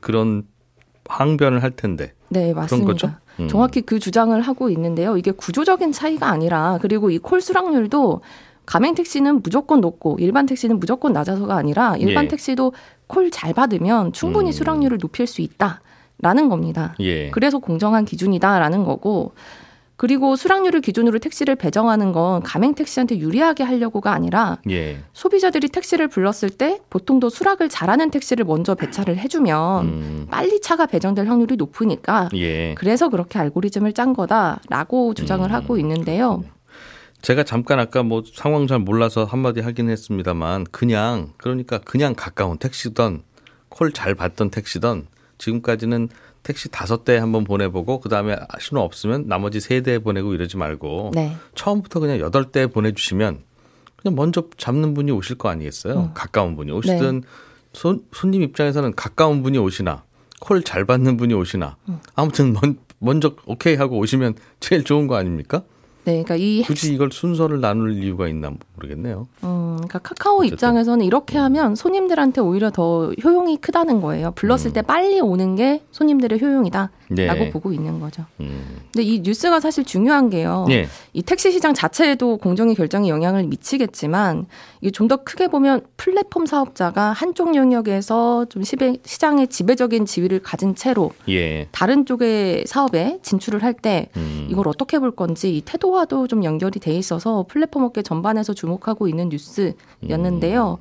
그런 0.00 0.44
항변을 1.06 1.62
할 1.62 1.72
텐데. 1.72 2.14
네, 2.30 2.54
맞습니다. 2.54 2.86
거죠? 2.86 3.10
음. 3.38 3.48
정확히 3.48 3.82
그 3.82 3.98
주장을 3.98 4.38
하고 4.40 4.70
있는데요. 4.70 5.16
이게 5.18 5.30
구조적인 5.30 5.92
차이가 5.92 6.30
아니라 6.30 6.78
그리고 6.80 7.10
이 7.10 7.18
콜 7.18 7.42
수락률도 7.42 8.22
가맹 8.64 8.94
택시는 8.94 9.42
무조건 9.42 9.82
높고 9.82 10.16
일반 10.20 10.46
택시는 10.46 10.80
무조건 10.80 11.12
낮아서가 11.12 11.54
아니라 11.56 11.96
일반 11.98 12.24
예. 12.24 12.28
택시도 12.28 12.72
콜 13.06 13.30
잘 13.30 13.52
받으면 13.52 14.14
충분히 14.14 14.48
음. 14.48 14.52
수락률을 14.52 14.96
높일 14.98 15.26
수 15.26 15.42
있다 15.42 15.82
라는 16.18 16.48
겁니다. 16.48 16.94
예. 17.00 17.30
그래서 17.30 17.58
공정한 17.58 18.04
기준이다라는 18.04 18.84
거고 18.84 19.32
그리고 19.96 20.34
수락률을 20.34 20.80
기준으로 20.80 21.18
택시를 21.20 21.54
배정하는 21.54 22.12
건 22.12 22.42
가맹 22.42 22.74
택시한테 22.74 23.18
유리하게 23.18 23.62
하려고가 23.62 24.12
아니라 24.12 24.58
예. 24.68 24.98
소비자들이 25.12 25.68
택시를 25.68 26.08
불렀을 26.08 26.50
때 26.50 26.80
보통 26.90 27.20
더 27.20 27.28
수락을 27.28 27.68
잘하는 27.68 28.10
택시를 28.10 28.44
먼저 28.44 28.74
배차를 28.74 29.18
해주면 29.18 29.84
음, 29.86 30.26
빨리 30.30 30.60
차가 30.60 30.86
배정될 30.86 31.28
확률이 31.28 31.56
높으니까 31.56 32.28
예. 32.34 32.74
그래서 32.74 33.08
그렇게 33.08 33.38
알고리즘을 33.38 33.92
짠 33.92 34.14
거다라고 34.14 35.14
주장을 35.14 35.48
음, 35.48 35.54
하고 35.54 35.78
있는데요. 35.78 36.42
제가 37.22 37.44
잠깐 37.44 37.78
아까 37.78 38.02
뭐 38.02 38.22
상황 38.34 38.66
잘 38.66 38.80
몰라서 38.80 39.24
한마디 39.24 39.60
하긴 39.60 39.88
했습니다만 39.88 40.66
그냥 40.72 41.32
그러니까 41.38 41.78
그냥 41.78 42.14
가까운 42.16 42.58
택시던 42.58 43.22
콜 43.68 43.92
잘 43.92 44.14
받던 44.14 44.50
택시던 44.50 45.06
지금까지는 45.38 46.08
택시 46.42 46.68
다섯 46.68 47.04
대 47.04 47.16
한번 47.16 47.44
보내보고 47.44 48.00
그 48.00 48.08
다음에 48.08 48.36
신호 48.60 48.82
없으면 48.82 49.26
나머지 49.28 49.60
세 49.60 49.80
대 49.80 49.98
보내고 49.98 50.34
이러지 50.34 50.56
말고 50.56 51.12
네. 51.14 51.36
처음부터 51.54 52.00
그냥 52.00 52.18
여덟 52.20 52.44
대 52.52 52.66
보내주시면 52.66 53.40
그냥 53.96 54.14
먼저 54.14 54.44
잡는 54.58 54.92
분이 54.94 55.10
오실 55.12 55.36
거 55.38 55.48
아니겠어요? 55.48 55.94
음. 55.94 56.10
가까운 56.14 56.56
분이 56.56 56.70
오시든 56.72 57.22
손, 57.72 58.02
손님 58.12 58.42
입장에서는 58.42 58.94
가까운 58.94 59.42
분이 59.42 59.56
오시나 59.58 60.04
콜 60.40 60.62
잘 60.62 60.84
받는 60.84 61.16
분이 61.16 61.32
오시나 61.34 61.76
음. 61.88 61.98
아무튼 62.14 62.52
먼, 62.52 62.76
먼저 62.98 63.34
오케이 63.46 63.76
하고 63.76 63.96
오시면 63.98 64.34
제일 64.60 64.84
좋은 64.84 65.06
거 65.06 65.16
아닙니까? 65.16 65.62
네, 66.04 66.22
그러니까 66.22 66.36
이 66.36 66.62
굳이 66.62 66.92
이걸 66.92 67.10
순서를 67.10 67.62
나눌 67.62 67.94
이유가 67.94 68.28
있나 68.28 68.52
모르겠네요. 68.74 69.26
음, 69.74 69.76
그러니까 69.76 69.98
카카오 70.00 70.38
어쨌든. 70.38 70.54
입장에서는 70.54 71.04
이렇게 71.04 71.38
하면 71.38 71.74
손님들한테 71.74 72.40
오히려 72.40 72.70
더 72.70 73.12
효용이 73.22 73.56
크다는 73.58 74.00
거예요. 74.00 74.32
불렀을 74.34 74.70
음. 74.70 74.72
때 74.72 74.82
빨리 74.82 75.20
오는 75.20 75.56
게 75.56 75.82
손님들의 75.92 76.40
효용이다라고 76.40 76.90
네. 77.10 77.50
보고 77.50 77.72
있는 77.72 78.00
거죠. 78.00 78.24
음. 78.40 78.80
근데 78.92 79.02
이 79.04 79.20
뉴스가 79.20 79.60
사실 79.60 79.84
중요한 79.84 80.30
게요. 80.30 80.66
예. 80.70 80.86
이 81.12 81.22
택시 81.22 81.52
시장 81.52 81.74
자체에도 81.74 82.36
공정위 82.38 82.74
결정에 82.74 83.08
영향을 83.08 83.44
미치겠지만 83.44 84.46
이게 84.80 84.90
좀 84.90 85.04
더 85.08 85.16
크게 85.18 85.48
보면 85.48 85.82
플랫폼 85.96 86.46
사업자가 86.46 87.12
한쪽 87.12 87.54
영역에서 87.54 88.46
좀 88.48 88.62
시장의 88.62 89.48
지배적인 89.48 90.06
지위를 90.06 90.40
가진 90.40 90.74
채로 90.74 91.10
예. 91.28 91.68
다른 91.72 92.06
쪽의 92.06 92.64
사업에 92.66 93.18
진출을 93.22 93.62
할때 93.62 94.08
음. 94.16 94.48
이걸 94.50 94.68
어떻게 94.68 94.98
볼 94.98 95.10
건지 95.10 95.56
이 95.56 95.60
태도와도 95.60 96.26
좀 96.26 96.44
연결이 96.44 96.80
돼 96.80 96.94
있어서 96.94 97.44
플랫폼 97.48 97.84
업계 97.84 98.02
전반에서 98.02 98.54
주목하고 98.54 99.08
있는 99.08 99.28
뉴스 99.28 99.63
였는데요. 100.08 100.78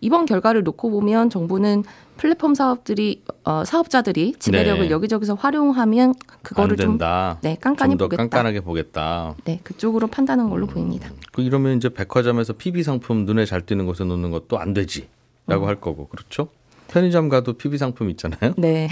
이번 0.00 0.26
결과를 0.26 0.64
놓고 0.64 0.90
보면 0.90 1.30
정부는 1.30 1.82
플랫폼 2.18 2.54
사업들이 2.54 3.22
어, 3.44 3.64
사업자들이 3.64 4.34
지배력을 4.38 4.84
네. 4.84 4.90
여기저기서 4.90 5.34
활용하면 5.34 6.10
안 6.10 6.14
그거를 6.42 6.76
좀. 6.76 6.98
네, 7.42 7.56
깐깐히 7.60 7.92
좀더 7.92 8.04
보겠다. 8.04 8.22
깐깐하게 8.22 8.60
보겠다. 8.60 9.34
네, 9.44 9.60
그쪽으로 9.62 10.06
판단한 10.08 10.50
걸로 10.50 10.66
보입니다. 10.66 11.10
그 11.32 11.40
이러면 11.42 11.78
이제 11.78 11.88
백화점에서 11.88 12.52
PB 12.52 12.82
상품 12.82 13.24
눈에 13.24 13.46
잘 13.46 13.62
띄는 13.62 13.86
곳에 13.86 14.04
놓는 14.04 14.30
것도 14.30 14.58
안 14.58 14.74
되지라고 14.74 15.64
어. 15.64 15.66
할 15.66 15.76
거고 15.76 16.08
그렇죠? 16.08 16.48
편의점 16.94 17.28
가도 17.28 17.54
PB 17.54 17.76
상품 17.76 18.08
있잖아요. 18.10 18.54
네. 18.56 18.88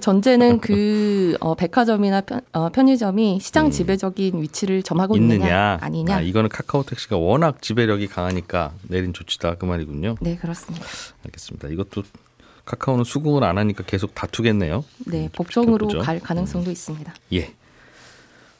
전제는 0.00 0.60
그 0.60 1.36
어, 1.40 1.56
백화점이나 1.56 2.20
편, 2.20 2.40
어, 2.52 2.68
편의점이 2.68 3.40
시장 3.40 3.72
지배적인 3.72 4.40
위치를 4.40 4.84
점하고 4.84 5.16
있느냐, 5.16 5.34
음. 5.34 5.40
있느냐 5.40 5.78
아니냐. 5.80 6.16
아, 6.16 6.20
이거는 6.20 6.48
카카오 6.48 6.84
택시가 6.84 7.16
워낙 7.16 7.60
지배력이 7.60 8.06
강하니까 8.06 8.72
내린 8.84 9.12
조치다 9.12 9.56
그 9.56 9.64
말이군요. 9.64 10.14
네, 10.20 10.36
그렇습니다. 10.36 10.86
알겠습니다. 11.24 11.68
이것도 11.70 12.04
카카오는 12.66 13.02
수긍을 13.02 13.42
안 13.42 13.58
하니까 13.58 13.82
계속 13.82 14.14
다투겠네요. 14.14 14.84
네, 15.06 15.28
법정으로 15.32 15.88
지켜보죠. 15.88 16.06
갈 16.06 16.20
가능성도 16.20 16.70
있습니다. 16.70 17.12
예. 17.32 17.52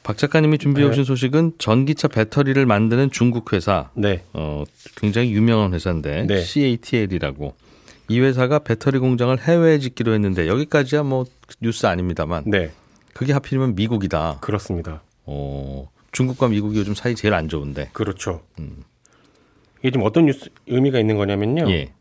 박 0.03 0.17
작가님이 0.17 0.57
준비해 0.57 0.85
오신 0.89 1.05
소식은 1.05 1.53
전기차 1.59 2.09
배터리를 2.09 2.63
만드는 2.65 3.09
중국 3.09 3.53
회사 3.53 3.89
네. 3.93 4.23
어, 4.33 4.65
굉장히 4.97 5.31
유명한 5.31 5.73
회사인데 5.73 6.25
네. 6.27 6.43
CATL이라고 6.43 7.55
이 8.07 8.19
회사가 8.19 8.59
배터리 8.59 8.99
공장을 8.99 9.37
해외에 9.39 9.79
짓기로 9.79 10.13
했는데 10.13 10.47
여기까지야 10.47 11.03
뭐 11.03 11.25
뉴스 11.61 11.85
아닙니다만 11.85 12.43
네. 12.45 12.71
그게 13.13 13.33
하필이면 13.33 13.75
미국이다. 13.75 14.39
그렇습니다. 14.41 15.01
어, 15.25 15.89
중국과 16.11 16.49
미국이 16.49 16.77
요즘 16.77 16.93
사이 16.93 17.15
제일 17.15 17.33
안 17.33 17.49
좋은데. 17.49 17.89
그렇죠. 17.93 18.41
이게 19.79 19.91
지금 19.91 20.05
어떤 20.05 20.25
뉴스 20.25 20.49
의미가 20.67 20.99
있는 20.99 21.17
거냐면요. 21.17 21.69
예. 21.71 21.93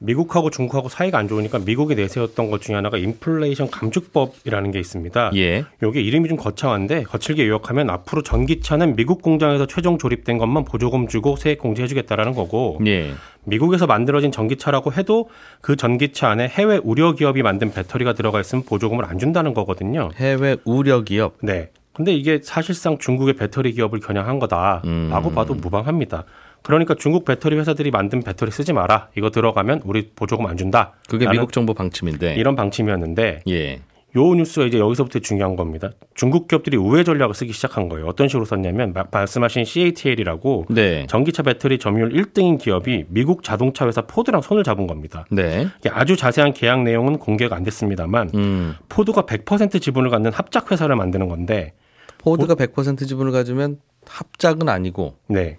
미국하고 0.00 0.50
중국하고 0.50 0.88
사이가 0.88 1.18
안 1.18 1.28
좋으니까 1.28 1.58
미국이 1.58 1.94
내세웠던 1.94 2.50
것 2.50 2.62
중에 2.62 2.74
하나가 2.74 2.96
인플레이션 2.96 3.70
감축법이라는 3.70 4.70
게 4.72 4.80
있습니다. 4.80 5.32
예. 5.36 5.64
요게 5.82 6.00
이름이 6.00 6.28
좀 6.28 6.38
거창한데 6.38 7.04
거칠게 7.04 7.46
요약하면 7.46 7.90
앞으로 7.90 8.22
전기차는 8.22 8.96
미국 8.96 9.20
공장에서 9.20 9.66
최종 9.66 9.98
조립된 9.98 10.38
것만 10.38 10.64
보조금 10.64 11.06
주고 11.06 11.36
세액 11.36 11.58
공제해 11.58 11.86
주겠다라는 11.86 12.34
거고 12.34 12.78
예. 12.86 13.12
미국에서 13.44 13.86
만들어진 13.86 14.32
전기차라고 14.32 14.92
해도 14.94 15.28
그 15.60 15.76
전기차 15.76 16.30
안에 16.30 16.48
해외 16.48 16.80
우려 16.82 17.14
기업이 17.14 17.42
만든 17.42 17.70
배터리가 17.70 18.14
들어가 18.14 18.40
있으면 18.40 18.64
보조금을 18.64 19.04
안 19.04 19.18
준다는 19.18 19.52
거거든요. 19.52 20.08
해외 20.16 20.56
우려 20.64 21.02
기업. 21.02 21.36
네. 21.42 21.70
근데 21.92 22.14
이게 22.14 22.40
사실상 22.42 22.96
중국의 22.98 23.34
배터리 23.34 23.72
기업을 23.72 24.00
겨냥한 24.00 24.38
거다라고 24.38 24.84
음. 24.88 25.34
봐도 25.34 25.54
무방합니다. 25.54 26.24
그러니까 26.62 26.94
중국 26.94 27.24
배터리 27.24 27.56
회사들이 27.56 27.90
만든 27.90 28.22
배터리 28.22 28.50
쓰지 28.50 28.72
마라. 28.72 29.08
이거 29.16 29.30
들어가면 29.30 29.82
우리 29.84 30.10
보조금 30.14 30.46
안 30.46 30.56
준다. 30.56 30.92
그게 31.08 31.28
미국 31.28 31.52
정부 31.52 31.74
방침인데. 31.74 32.34
이런 32.36 32.54
방침이었는데 32.56 33.42
예. 33.48 33.80
요 34.16 34.34
뉴스가 34.34 34.66
이제 34.66 34.76
여기서부터 34.80 35.20
중요한 35.20 35.54
겁니다. 35.54 35.90
중국 36.14 36.48
기업들이 36.48 36.76
우회 36.76 37.04
전략을 37.04 37.32
쓰기 37.32 37.52
시작한 37.52 37.88
거예요. 37.88 38.06
어떤 38.08 38.26
식으로 38.26 38.44
썼냐면 38.44 38.92
마- 38.92 39.04
말씀하신 39.08 39.64
CATL이라고 39.64 40.66
네. 40.70 41.06
전기차 41.08 41.44
배터리 41.44 41.78
점유율 41.78 42.10
1등인 42.12 42.58
기업이 42.58 43.04
미국 43.08 43.44
자동차 43.44 43.86
회사 43.86 44.02
포드랑 44.02 44.42
손을 44.42 44.64
잡은 44.64 44.88
겁니다. 44.88 45.26
네. 45.30 45.68
이게 45.78 45.90
아주 45.90 46.16
자세한 46.16 46.54
계약 46.54 46.82
내용은 46.82 47.18
공개가 47.18 47.54
안 47.54 47.62
됐습니다만 47.62 48.30
음. 48.34 48.74
포드가 48.88 49.22
100% 49.22 49.80
지분을 49.80 50.10
갖는 50.10 50.32
합작 50.32 50.72
회사를 50.72 50.96
만드는 50.96 51.28
건데 51.28 51.72
포드가 52.18 52.56
100% 52.56 53.06
지분을 53.06 53.30
가지면 53.30 53.78
합작은 54.08 54.68
아니고 54.68 55.18
네. 55.28 55.58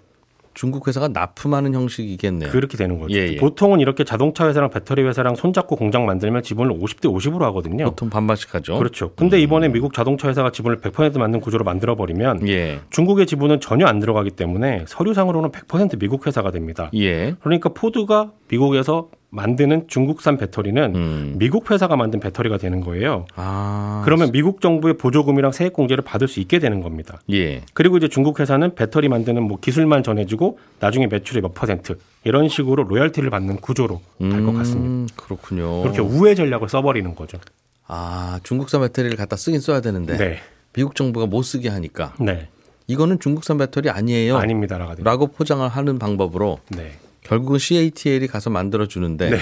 중국 0.54 0.86
회사가 0.88 1.08
납품하는 1.08 1.74
형식이겠네요. 1.74 2.50
그렇게 2.50 2.76
되는 2.76 2.98
거죠. 2.98 3.14
예, 3.14 3.32
예. 3.32 3.36
보통은 3.36 3.80
이렇게 3.80 4.04
자동차 4.04 4.48
회사랑 4.48 4.70
배터리 4.70 5.02
회사랑 5.02 5.34
손잡고 5.34 5.76
공장 5.76 6.06
만들면 6.06 6.42
지분을 6.42 6.74
50대 6.78 7.04
50으로 7.12 7.40
하거든요. 7.40 7.84
보통 7.84 8.10
반반씩 8.10 8.54
하죠. 8.54 8.78
그렇죠. 8.78 9.12
근데 9.14 9.40
이번에 9.40 9.68
미국 9.68 9.92
자동차 9.92 10.28
회사가 10.28 10.50
지분을 10.50 10.78
100% 10.80 11.18
만든 11.18 11.40
구조로 11.40 11.64
만들어 11.64 11.96
버리면 11.96 12.48
예. 12.48 12.80
중국의 12.90 13.26
지분은 13.26 13.60
전혀 13.60 13.86
안 13.86 13.98
들어가기 13.98 14.30
때문에 14.30 14.84
서류상으로는 14.86 15.50
100% 15.50 15.98
미국 15.98 16.26
회사가 16.26 16.50
됩니다. 16.50 16.90
예. 16.94 17.34
그러니까 17.40 17.70
포드가 17.70 18.32
미국에서 18.48 19.08
만드는 19.32 19.88
중국산 19.88 20.36
배터리는 20.36 20.94
음. 20.94 21.34
미국 21.38 21.70
회사가 21.70 21.96
만든 21.96 22.20
배터리가 22.20 22.58
되는 22.58 22.82
거예요. 22.82 23.24
아. 23.34 24.02
그러면 24.04 24.30
미국 24.30 24.60
정부의 24.60 24.98
보조금이랑 24.98 25.52
세액 25.52 25.72
공제를 25.72 26.04
받을 26.04 26.28
수 26.28 26.38
있게 26.38 26.58
되는 26.58 26.82
겁니다. 26.82 27.18
예. 27.30 27.62
그리고 27.72 27.96
이제 27.96 28.08
중국 28.08 28.40
회사는 28.40 28.74
배터리 28.74 29.08
만드는 29.08 29.42
뭐 29.42 29.58
기술만 29.58 30.02
전해주고 30.02 30.58
나중에 30.80 31.06
매출의 31.06 31.40
몇 31.40 31.54
퍼센트 31.54 31.96
이런 32.24 32.50
식으로 32.50 32.84
로열티를 32.84 33.30
받는 33.30 33.56
구조로 33.56 34.02
갈것 34.20 34.54
같습니다. 34.54 34.86
음, 34.86 35.08
그렇군요. 35.16 35.80
그렇게 35.80 36.00
우회 36.02 36.34
전략을 36.34 36.68
써버리는 36.68 37.14
거죠. 37.14 37.38
아 37.86 38.38
중국산 38.42 38.82
배터리를 38.82 39.16
갖다 39.16 39.36
쓰긴 39.36 39.60
써야 39.60 39.80
되는데 39.80 40.18
네. 40.18 40.38
미국 40.74 40.94
정부가 40.94 41.24
못 41.24 41.42
쓰게 41.42 41.70
하니까 41.70 42.12
네. 42.20 42.48
이거는 42.86 43.18
중국산 43.18 43.56
배터리 43.56 43.88
아니에요. 43.88 44.36
아닙니다라고. 44.36 45.02
라고 45.02 45.28
포장을 45.28 45.66
하는 45.66 45.98
방법으로 45.98 46.58
네. 46.68 46.92
결국은 47.32 47.58
CATL이 47.58 48.26
가서 48.26 48.50
만들어 48.50 48.86
주는데 48.86 49.30
네. 49.30 49.38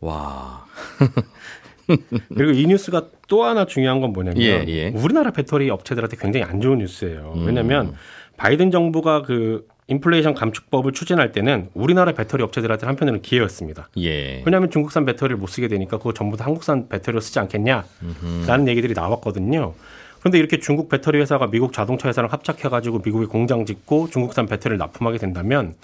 와 0.00 0.64
그리고 2.34 2.50
이 2.50 2.66
뉴스가 2.66 3.06
또 3.28 3.44
하나 3.44 3.66
중요한 3.66 4.00
건 4.00 4.12
뭐냐면 4.12 4.42
예, 4.42 4.64
예. 4.66 4.88
우리나라 4.88 5.30
배터리 5.30 5.70
업체들한테 5.70 6.16
굉장히 6.16 6.44
안 6.44 6.60
좋은 6.60 6.78
뉴스예요. 6.78 7.34
왜냐하면 7.46 7.94
바이든 8.36 8.72
정부가 8.72 9.22
그 9.22 9.68
인플레이션 9.86 10.34
감축법을 10.34 10.92
추진할 10.92 11.30
때는 11.30 11.70
우리나라 11.74 12.10
배터리 12.10 12.42
업체들한테 12.42 12.86
한편으로는 12.86 13.22
기회였습니다. 13.22 13.88
예. 13.98 14.42
왜냐하면 14.44 14.68
중국산 14.68 15.04
배터리를 15.04 15.36
못 15.36 15.46
쓰게 15.46 15.68
되니까 15.68 15.98
그거 15.98 16.12
전부 16.12 16.36
다 16.36 16.46
한국산 16.46 16.88
배터리로 16.88 17.20
쓰지 17.20 17.38
않겠냐라는 17.38 18.66
얘기들이 18.66 18.94
나왔거든요. 18.94 19.74
그런데 20.18 20.38
이렇게 20.38 20.58
중국 20.58 20.88
배터리 20.88 21.20
회사가 21.20 21.46
미국 21.46 21.72
자동차 21.72 22.08
회사랑 22.08 22.32
합작해가지고 22.32 23.02
미국에 23.04 23.26
공장 23.26 23.64
짓고 23.64 24.10
중국산 24.10 24.46
배터리를 24.46 24.76
납품하게 24.76 25.18
된다면 25.18 25.76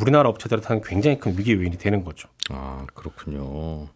우리나라 0.00 0.28
업체들한테는 0.28 0.82
굉장히 0.82 1.18
큰 1.18 1.36
위기 1.36 1.52
요인이 1.52 1.78
되는 1.78 2.04
거죠. 2.04 2.28
아 2.50 2.86
그렇군요. 2.94 3.88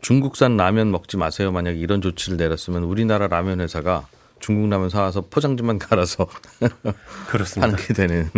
중국산 0.00 0.56
라면 0.56 0.90
먹지 0.90 1.16
마세요. 1.16 1.52
만약 1.52 1.72
이런 1.72 2.00
조치를 2.00 2.36
내렸으면 2.38 2.84
우리나라 2.84 3.28
라면 3.28 3.60
회사가 3.60 4.06
중국 4.40 4.68
라면 4.68 4.90
사와서 4.90 5.22
포장지만 5.30 5.78
갈아서 5.80 6.26
그렇습니다. 7.28 7.72
하게 7.72 7.94
되는. 7.94 8.28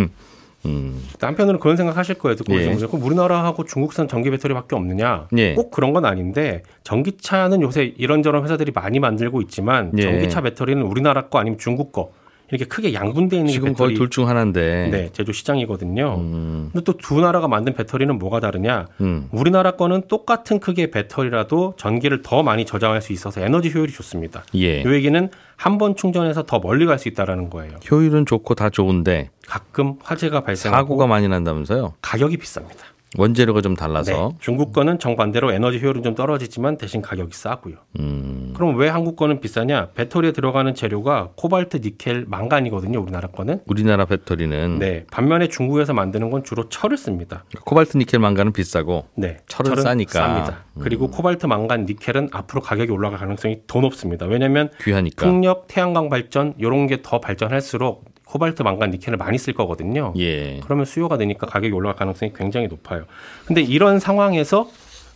음. 0.65 1.03
한편으로는 1.19 1.59
그런 1.59 1.77
생각하실 1.77 2.15
거예요. 2.15 2.35
듣고 2.35 2.59
예. 2.59 2.75
그럼 2.75 3.03
우리나라하고 3.03 3.65
중국산 3.65 4.07
전기 4.07 4.31
배터리밖에 4.31 4.75
없느냐? 4.75 5.27
예. 5.37 5.53
꼭 5.53 5.69
그런 5.69 5.93
건 5.93 6.05
아닌데 6.05 6.63
전기차는 6.83 7.61
요새 7.61 7.93
이런저런 7.97 8.43
회사들이 8.43 8.71
많이 8.71 8.99
만들고 8.99 9.41
있지만 9.43 9.91
예. 9.97 10.01
전기차 10.01 10.41
배터리는 10.41 10.81
우리나라 10.81 11.27
거 11.27 11.39
아니면 11.39 11.59
중국 11.59 11.91
거 11.91 12.11
이렇게 12.49 12.65
크게 12.65 12.93
양분돼 12.93 13.37
있는 13.37 13.47
게 13.47 13.53
지금 13.53 13.69
배터리 13.69 13.87
거의 13.89 13.97
둘 13.97 14.09
중 14.09 14.27
하나인데. 14.29 14.89
네, 14.91 15.09
제조 15.13 15.31
시장이거든요. 15.31 16.15
음, 16.19 16.69
근데 16.71 16.83
또 16.83 16.93
두 16.97 17.19
나라가 17.21 17.47
만든 17.47 17.73
배터리는 17.73 18.17
뭐가 18.19 18.39
다르냐? 18.39 18.87
음. 19.01 19.27
우리나라 19.31 19.71
거는 19.71 20.03
똑같은 20.07 20.59
크기의 20.59 20.91
배터리라도 20.91 21.73
전기를 21.77 22.21
더 22.21 22.43
많이 22.43 22.65
저장할 22.65 23.01
수 23.01 23.13
있어서 23.13 23.41
에너지 23.41 23.71
효율이 23.71 23.91
좋습니다. 23.91 24.43
예. 24.55 24.81
이 24.81 24.85
얘기는 24.87 25.29
한 25.57 25.77
번 25.77 25.95
충전해서 25.95 26.43
더 26.43 26.59
멀리 26.59 26.85
갈 26.85 26.99
수 26.99 27.07
있다라는 27.09 27.49
거예요. 27.49 27.73
효율은 27.91 28.25
좋고 28.25 28.55
다 28.55 28.69
좋은데 28.69 29.29
가끔 29.47 29.95
화재가 30.03 30.41
발생하고 30.41 30.77
사고가 30.85 31.07
많이 31.07 31.27
난다면서요? 31.27 31.93
가격이 32.01 32.37
비쌉니다. 32.37 32.94
원재료가 33.17 33.61
좀 33.61 33.75
달라서. 33.75 34.11
네, 34.11 34.37
중국 34.39 34.73
거는 34.73 34.99
정반대로 34.99 35.51
에너지 35.51 35.79
효율은 35.79 36.03
좀 36.03 36.15
떨어지지만 36.15 36.77
대신 36.77 37.01
가격이 37.01 37.35
싸고요. 37.35 37.75
음. 37.99 38.53
그럼 38.55 38.77
왜 38.77 38.87
한국 38.89 39.15
거는 39.15 39.39
비싸냐? 39.41 39.89
배터리에 39.95 40.31
들어가는 40.31 40.73
재료가 40.75 41.29
코발트, 41.35 41.77
니켈, 41.77 42.25
망간이거든요. 42.27 42.99
우리나라 42.99 43.27
거는. 43.27 43.61
우리나라 43.67 44.05
배터리는 44.05 44.79
네, 44.79 45.05
반면에 45.11 45.47
중국에서 45.47 45.93
만드는 45.93 46.29
건 46.29 46.43
주로 46.43 46.69
철을 46.69 46.97
씁니다. 46.97 47.43
코발트 47.65 47.97
니켈 47.97 48.19
망간은 48.19 48.53
비싸고 48.53 49.05
네, 49.15 49.37
철은 49.47 49.81
싸니까. 49.81 50.25
음. 50.27 50.43
쌉니다. 50.43 50.55
그리고 50.81 51.09
코발트, 51.09 51.45
망간, 51.45 51.85
니켈은 51.85 52.29
앞으로 52.31 52.61
가격이 52.61 52.91
올라갈 52.91 53.19
가능성이 53.19 53.59
더 53.67 53.79
높습니다. 53.81 54.25
왜냐하면 54.25 54.69
귀하니까. 54.81 55.25
풍력, 55.25 55.67
태양광 55.67 56.09
발전 56.09 56.53
이런 56.57 56.87
게 56.87 56.95
더 57.05 57.19
발전할수록 57.19 58.05
코발트, 58.25 58.63
망간, 58.63 58.91
니켈을 58.91 59.17
많이 59.17 59.37
쓸 59.37 59.53
거거든요. 59.53 60.13
예. 60.17 60.59
그러면 60.63 60.85
수요가 60.85 61.17
되니까 61.17 61.47
가격이 61.47 61.73
올라갈 61.73 61.95
가능성이 61.95 62.33
굉장히 62.35 62.67
높아요. 62.67 63.05
근데 63.45 63.61
이런 63.61 63.99
상황에서 63.99 64.69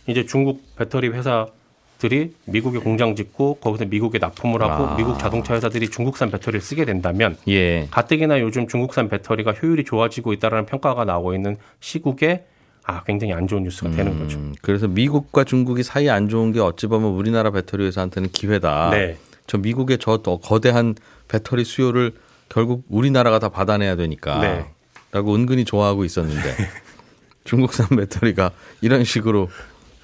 이제 0.06 0.24
중국 0.24 0.62
배터리 0.76 1.08
회사들이 1.08 2.34
미국에 2.46 2.78
공장 2.78 3.14
짓고 3.14 3.56
거기서 3.56 3.86
미국에 3.86 4.18
납품을 4.18 4.62
하고 4.62 4.86
아. 4.86 4.96
미국 4.96 5.18
자동차 5.18 5.54
회사들이 5.54 5.90
중국산 5.90 6.30
배터리를 6.30 6.60
쓰게 6.60 6.84
된다면 6.84 7.36
예. 7.48 7.88
가뜩이나 7.90 8.40
요즘 8.40 8.66
중국산 8.66 9.08
배터리가 9.08 9.52
효율이 9.52 9.84
좋아지고 9.84 10.32
있다라는 10.32 10.66
평가가 10.66 11.04
나오고 11.04 11.34
있는 11.34 11.56
시국에 11.80 12.46
아 12.84 13.02
굉장히 13.04 13.32
안 13.32 13.46
좋은 13.46 13.64
뉴스가 13.64 13.90
되는 13.90 14.18
거죠. 14.18 14.38
음, 14.38 14.54
그래서 14.62 14.88
미국과 14.88 15.44
중국이 15.44 15.82
사이 15.82 16.08
안 16.08 16.28
좋은 16.28 16.50
게 16.52 16.60
어찌 16.60 16.86
보면 16.86 17.10
우리나라 17.10 17.50
배터리 17.50 17.84
회사한테는 17.84 18.30
기회다. 18.30 18.90
네. 18.90 19.16
저 19.46 19.58
미국의 19.58 19.98
저더 19.98 20.38
거대한 20.38 20.94
배터리 21.28 21.64
수요를 21.64 22.12
결국 22.50 22.84
우리나라가 22.90 23.38
다 23.38 23.48
받아내야 23.48 23.96
되니까. 23.96 24.40
네. 24.40 24.66
라고 25.12 25.34
은근히 25.34 25.64
좋아하고 25.64 26.04
있었는데 26.04 26.54
중국산 27.44 27.88
배터리가 27.96 28.50
이런 28.80 29.02
식으로 29.04 29.48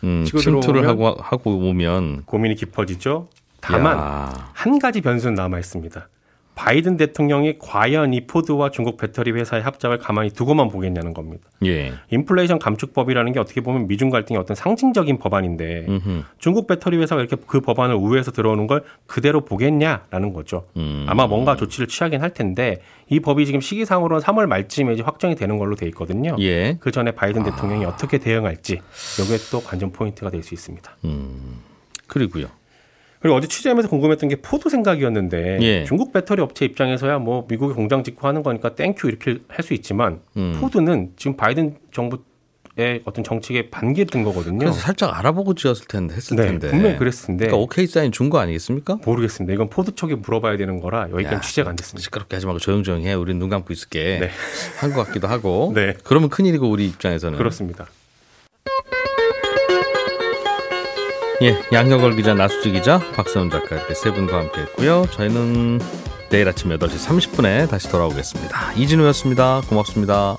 음, 0.05 0.25
침투를 0.25 0.89
하고 0.89 1.17
하고 1.21 1.69
오면 1.69 2.23
고민이 2.25 2.55
깊어지죠. 2.55 3.29
다만 3.61 3.99
야, 3.99 4.51
한 4.53 4.79
가지 4.79 5.01
변수는 5.01 5.35
남아 5.35 5.59
있습니다. 5.59 6.09
바이든 6.57 6.97
대통령이 6.97 7.59
과연 7.59 8.15
이 8.15 8.27
포드와 8.27 8.71
중국 8.71 8.97
배터리 8.97 9.31
회사의 9.31 9.63
합작을 9.63 9.99
가만히 9.99 10.31
두고만 10.31 10.69
보겠냐는 10.69 11.13
겁니다. 11.13 11.45
예. 11.67 11.93
인플레이션 12.11 12.59
감축법이라는 12.59 13.33
게 13.33 13.39
어떻게 13.39 13.61
보면 13.61 13.87
미중 13.87 14.09
갈등의 14.09 14.41
어떤 14.41 14.55
상징적인 14.55 15.19
법안인데 15.19 15.85
음흠. 15.87 16.23
중국 16.39 16.67
배터리 16.67 16.97
회사가 16.97 17.21
이렇게 17.21 17.37
그 17.47 17.61
법안을 17.61 17.95
우회해서 17.95 18.33
들어오는 18.33 18.67
걸 18.67 18.83
그대로 19.07 19.43
보겠냐라는 19.45 20.33
거죠. 20.33 20.67
음. 20.79 21.05
아마 21.09 21.27
뭔가 21.27 21.57
조치를 21.57 21.89
취하긴 21.89 22.23
할 22.23 22.31
텐데 22.33 22.81
이 23.11 23.21
법이 23.21 23.45
지금 23.45 23.61
시기상으로는 23.61 24.25
3월 24.25 24.47
말쯤에 24.47 24.95
이제 24.95 25.03
확정이 25.03 25.35
되는 25.35 25.59
걸로 25.59 25.77
돼 25.77 25.87
있거든요. 25.89 26.37
예. 26.41 26.79
그 26.81 26.91
전에 26.91 27.11
바이든 27.13 27.45
대통령이 27.45 27.85
어떻게 27.85 28.17
대응할지 28.17 28.81
이게 29.23 29.37
또 29.51 29.61
관전 29.63 29.93
포인트가 29.93 30.31
될 30.31 30.43
수 30.43 30.55
있습니다. 30.55 30.91
그리고요. 32.07 32.47
그리고 33.27 33.37
어제 33.39 33.49
취재하면서 33.49 33.89
궁금했던 33.89 34.29
게 34.29 34.37
포드 34.37 34.69
생각이었는데 34.71 35.59
예. 35.63 35.85
중국 35.85 36.13
배터리 36.13 36.41
업체 36.43 36.65
입장에서야 36.65 37.19
뭐 37.19 37.45
미국에 37.49 37.75
공장 37.75 38.05
짓고 38.05 38.27
하는 38.29 38.43
거니까 38.45 38.75
thank 38.77 38.97
you 38.97 39.09
이렇게 39.09 39.39
할 39.49 39.65
수 39.65 39.75
있지만 39.75 40.21
음. 40.37 40.57
포드는 40.61 41.13
지금 41.17 41.37
바이든 41.37 41.77
정부 41.93 42.19
의 42.79 43.01
어떤 43.07 43.25
정책에 43.25 43.71
반기를 43.71 44.07
든 44.09 44.23
거거든요. 44.23 44.59
그래서 44.59 44.75
살짝 44.79 45.19
알아보고 45.19 45.55
지었을 45.55 45.87
텐데 45.87 46.15
했을 46.15 46.37
네, 46.37 46.45
텐데. 46.45 46.69
분명히 46.69 46.99
그랬을 46.99 47.29
텐데 47.29 47.47
그러니까 47.47 47.63
오케이 47.65 47.87
사인 47.87 48.13
준 48.13 48.29
거 48.29 48.39
아니겠습니까? 48.39 48.99
모르겠습니다. 49.03 49.55
이건 49.55 49.71
포드 49.71 49.95
쪽에 49.95 50.15
물어봐야 50.15 50.59
되는 50.59 50.79
거라 50.81 51.09
여기까지 51.11 51.35
야, 51.37 51.41
취재가 51.41 51.71
안 51.71 51.77
됐습니다. 51.77 52.05
시끄럽게 52.05 52.37
하지 52.37 52.45
말고 52.45 52.59
조용조용히 52.59 53.07
해. 53.09 53.15
우린 53.15 53.39
눈 53.39 53.49
감고 53.49 53.73
있을게. 53.73 54.19
네. 54.21 54.31
한것 54.79 55.07
같기도 55.07 55.27
하고. 55.27 55.73
네. 55.75 55.95
그러면 56.05 56.29
큰 56.29 56.45
일이고 56.45 56.69
우리 56.69 56.87
입장에서는. 56.87 57.39
그렇습니다. 57.39 57.87
예, 61.43 61.55
양혁걸 61.71 62.17
기자, 62.17 62.33
나수지 62.33 62.71
기자, 62.71 62.99
박세훈 63.15 63.51
작가 63.51 63.77
이렇게 63.77 63.95
세 63.95 64.11
분과 64.11 64.39
함께했고요. 64.39 65.07
저희는 65.11 65.81
내일 66.31 66.49
아침 66.49 66.71
8시 66.71 67.07
30분에 67.07 67.69
다시 67.69 67.91
돌아오겠습니다. 67.91 68.73
이진우였습니다. 68.73 69.61
고맙습니다. 69.69 70.37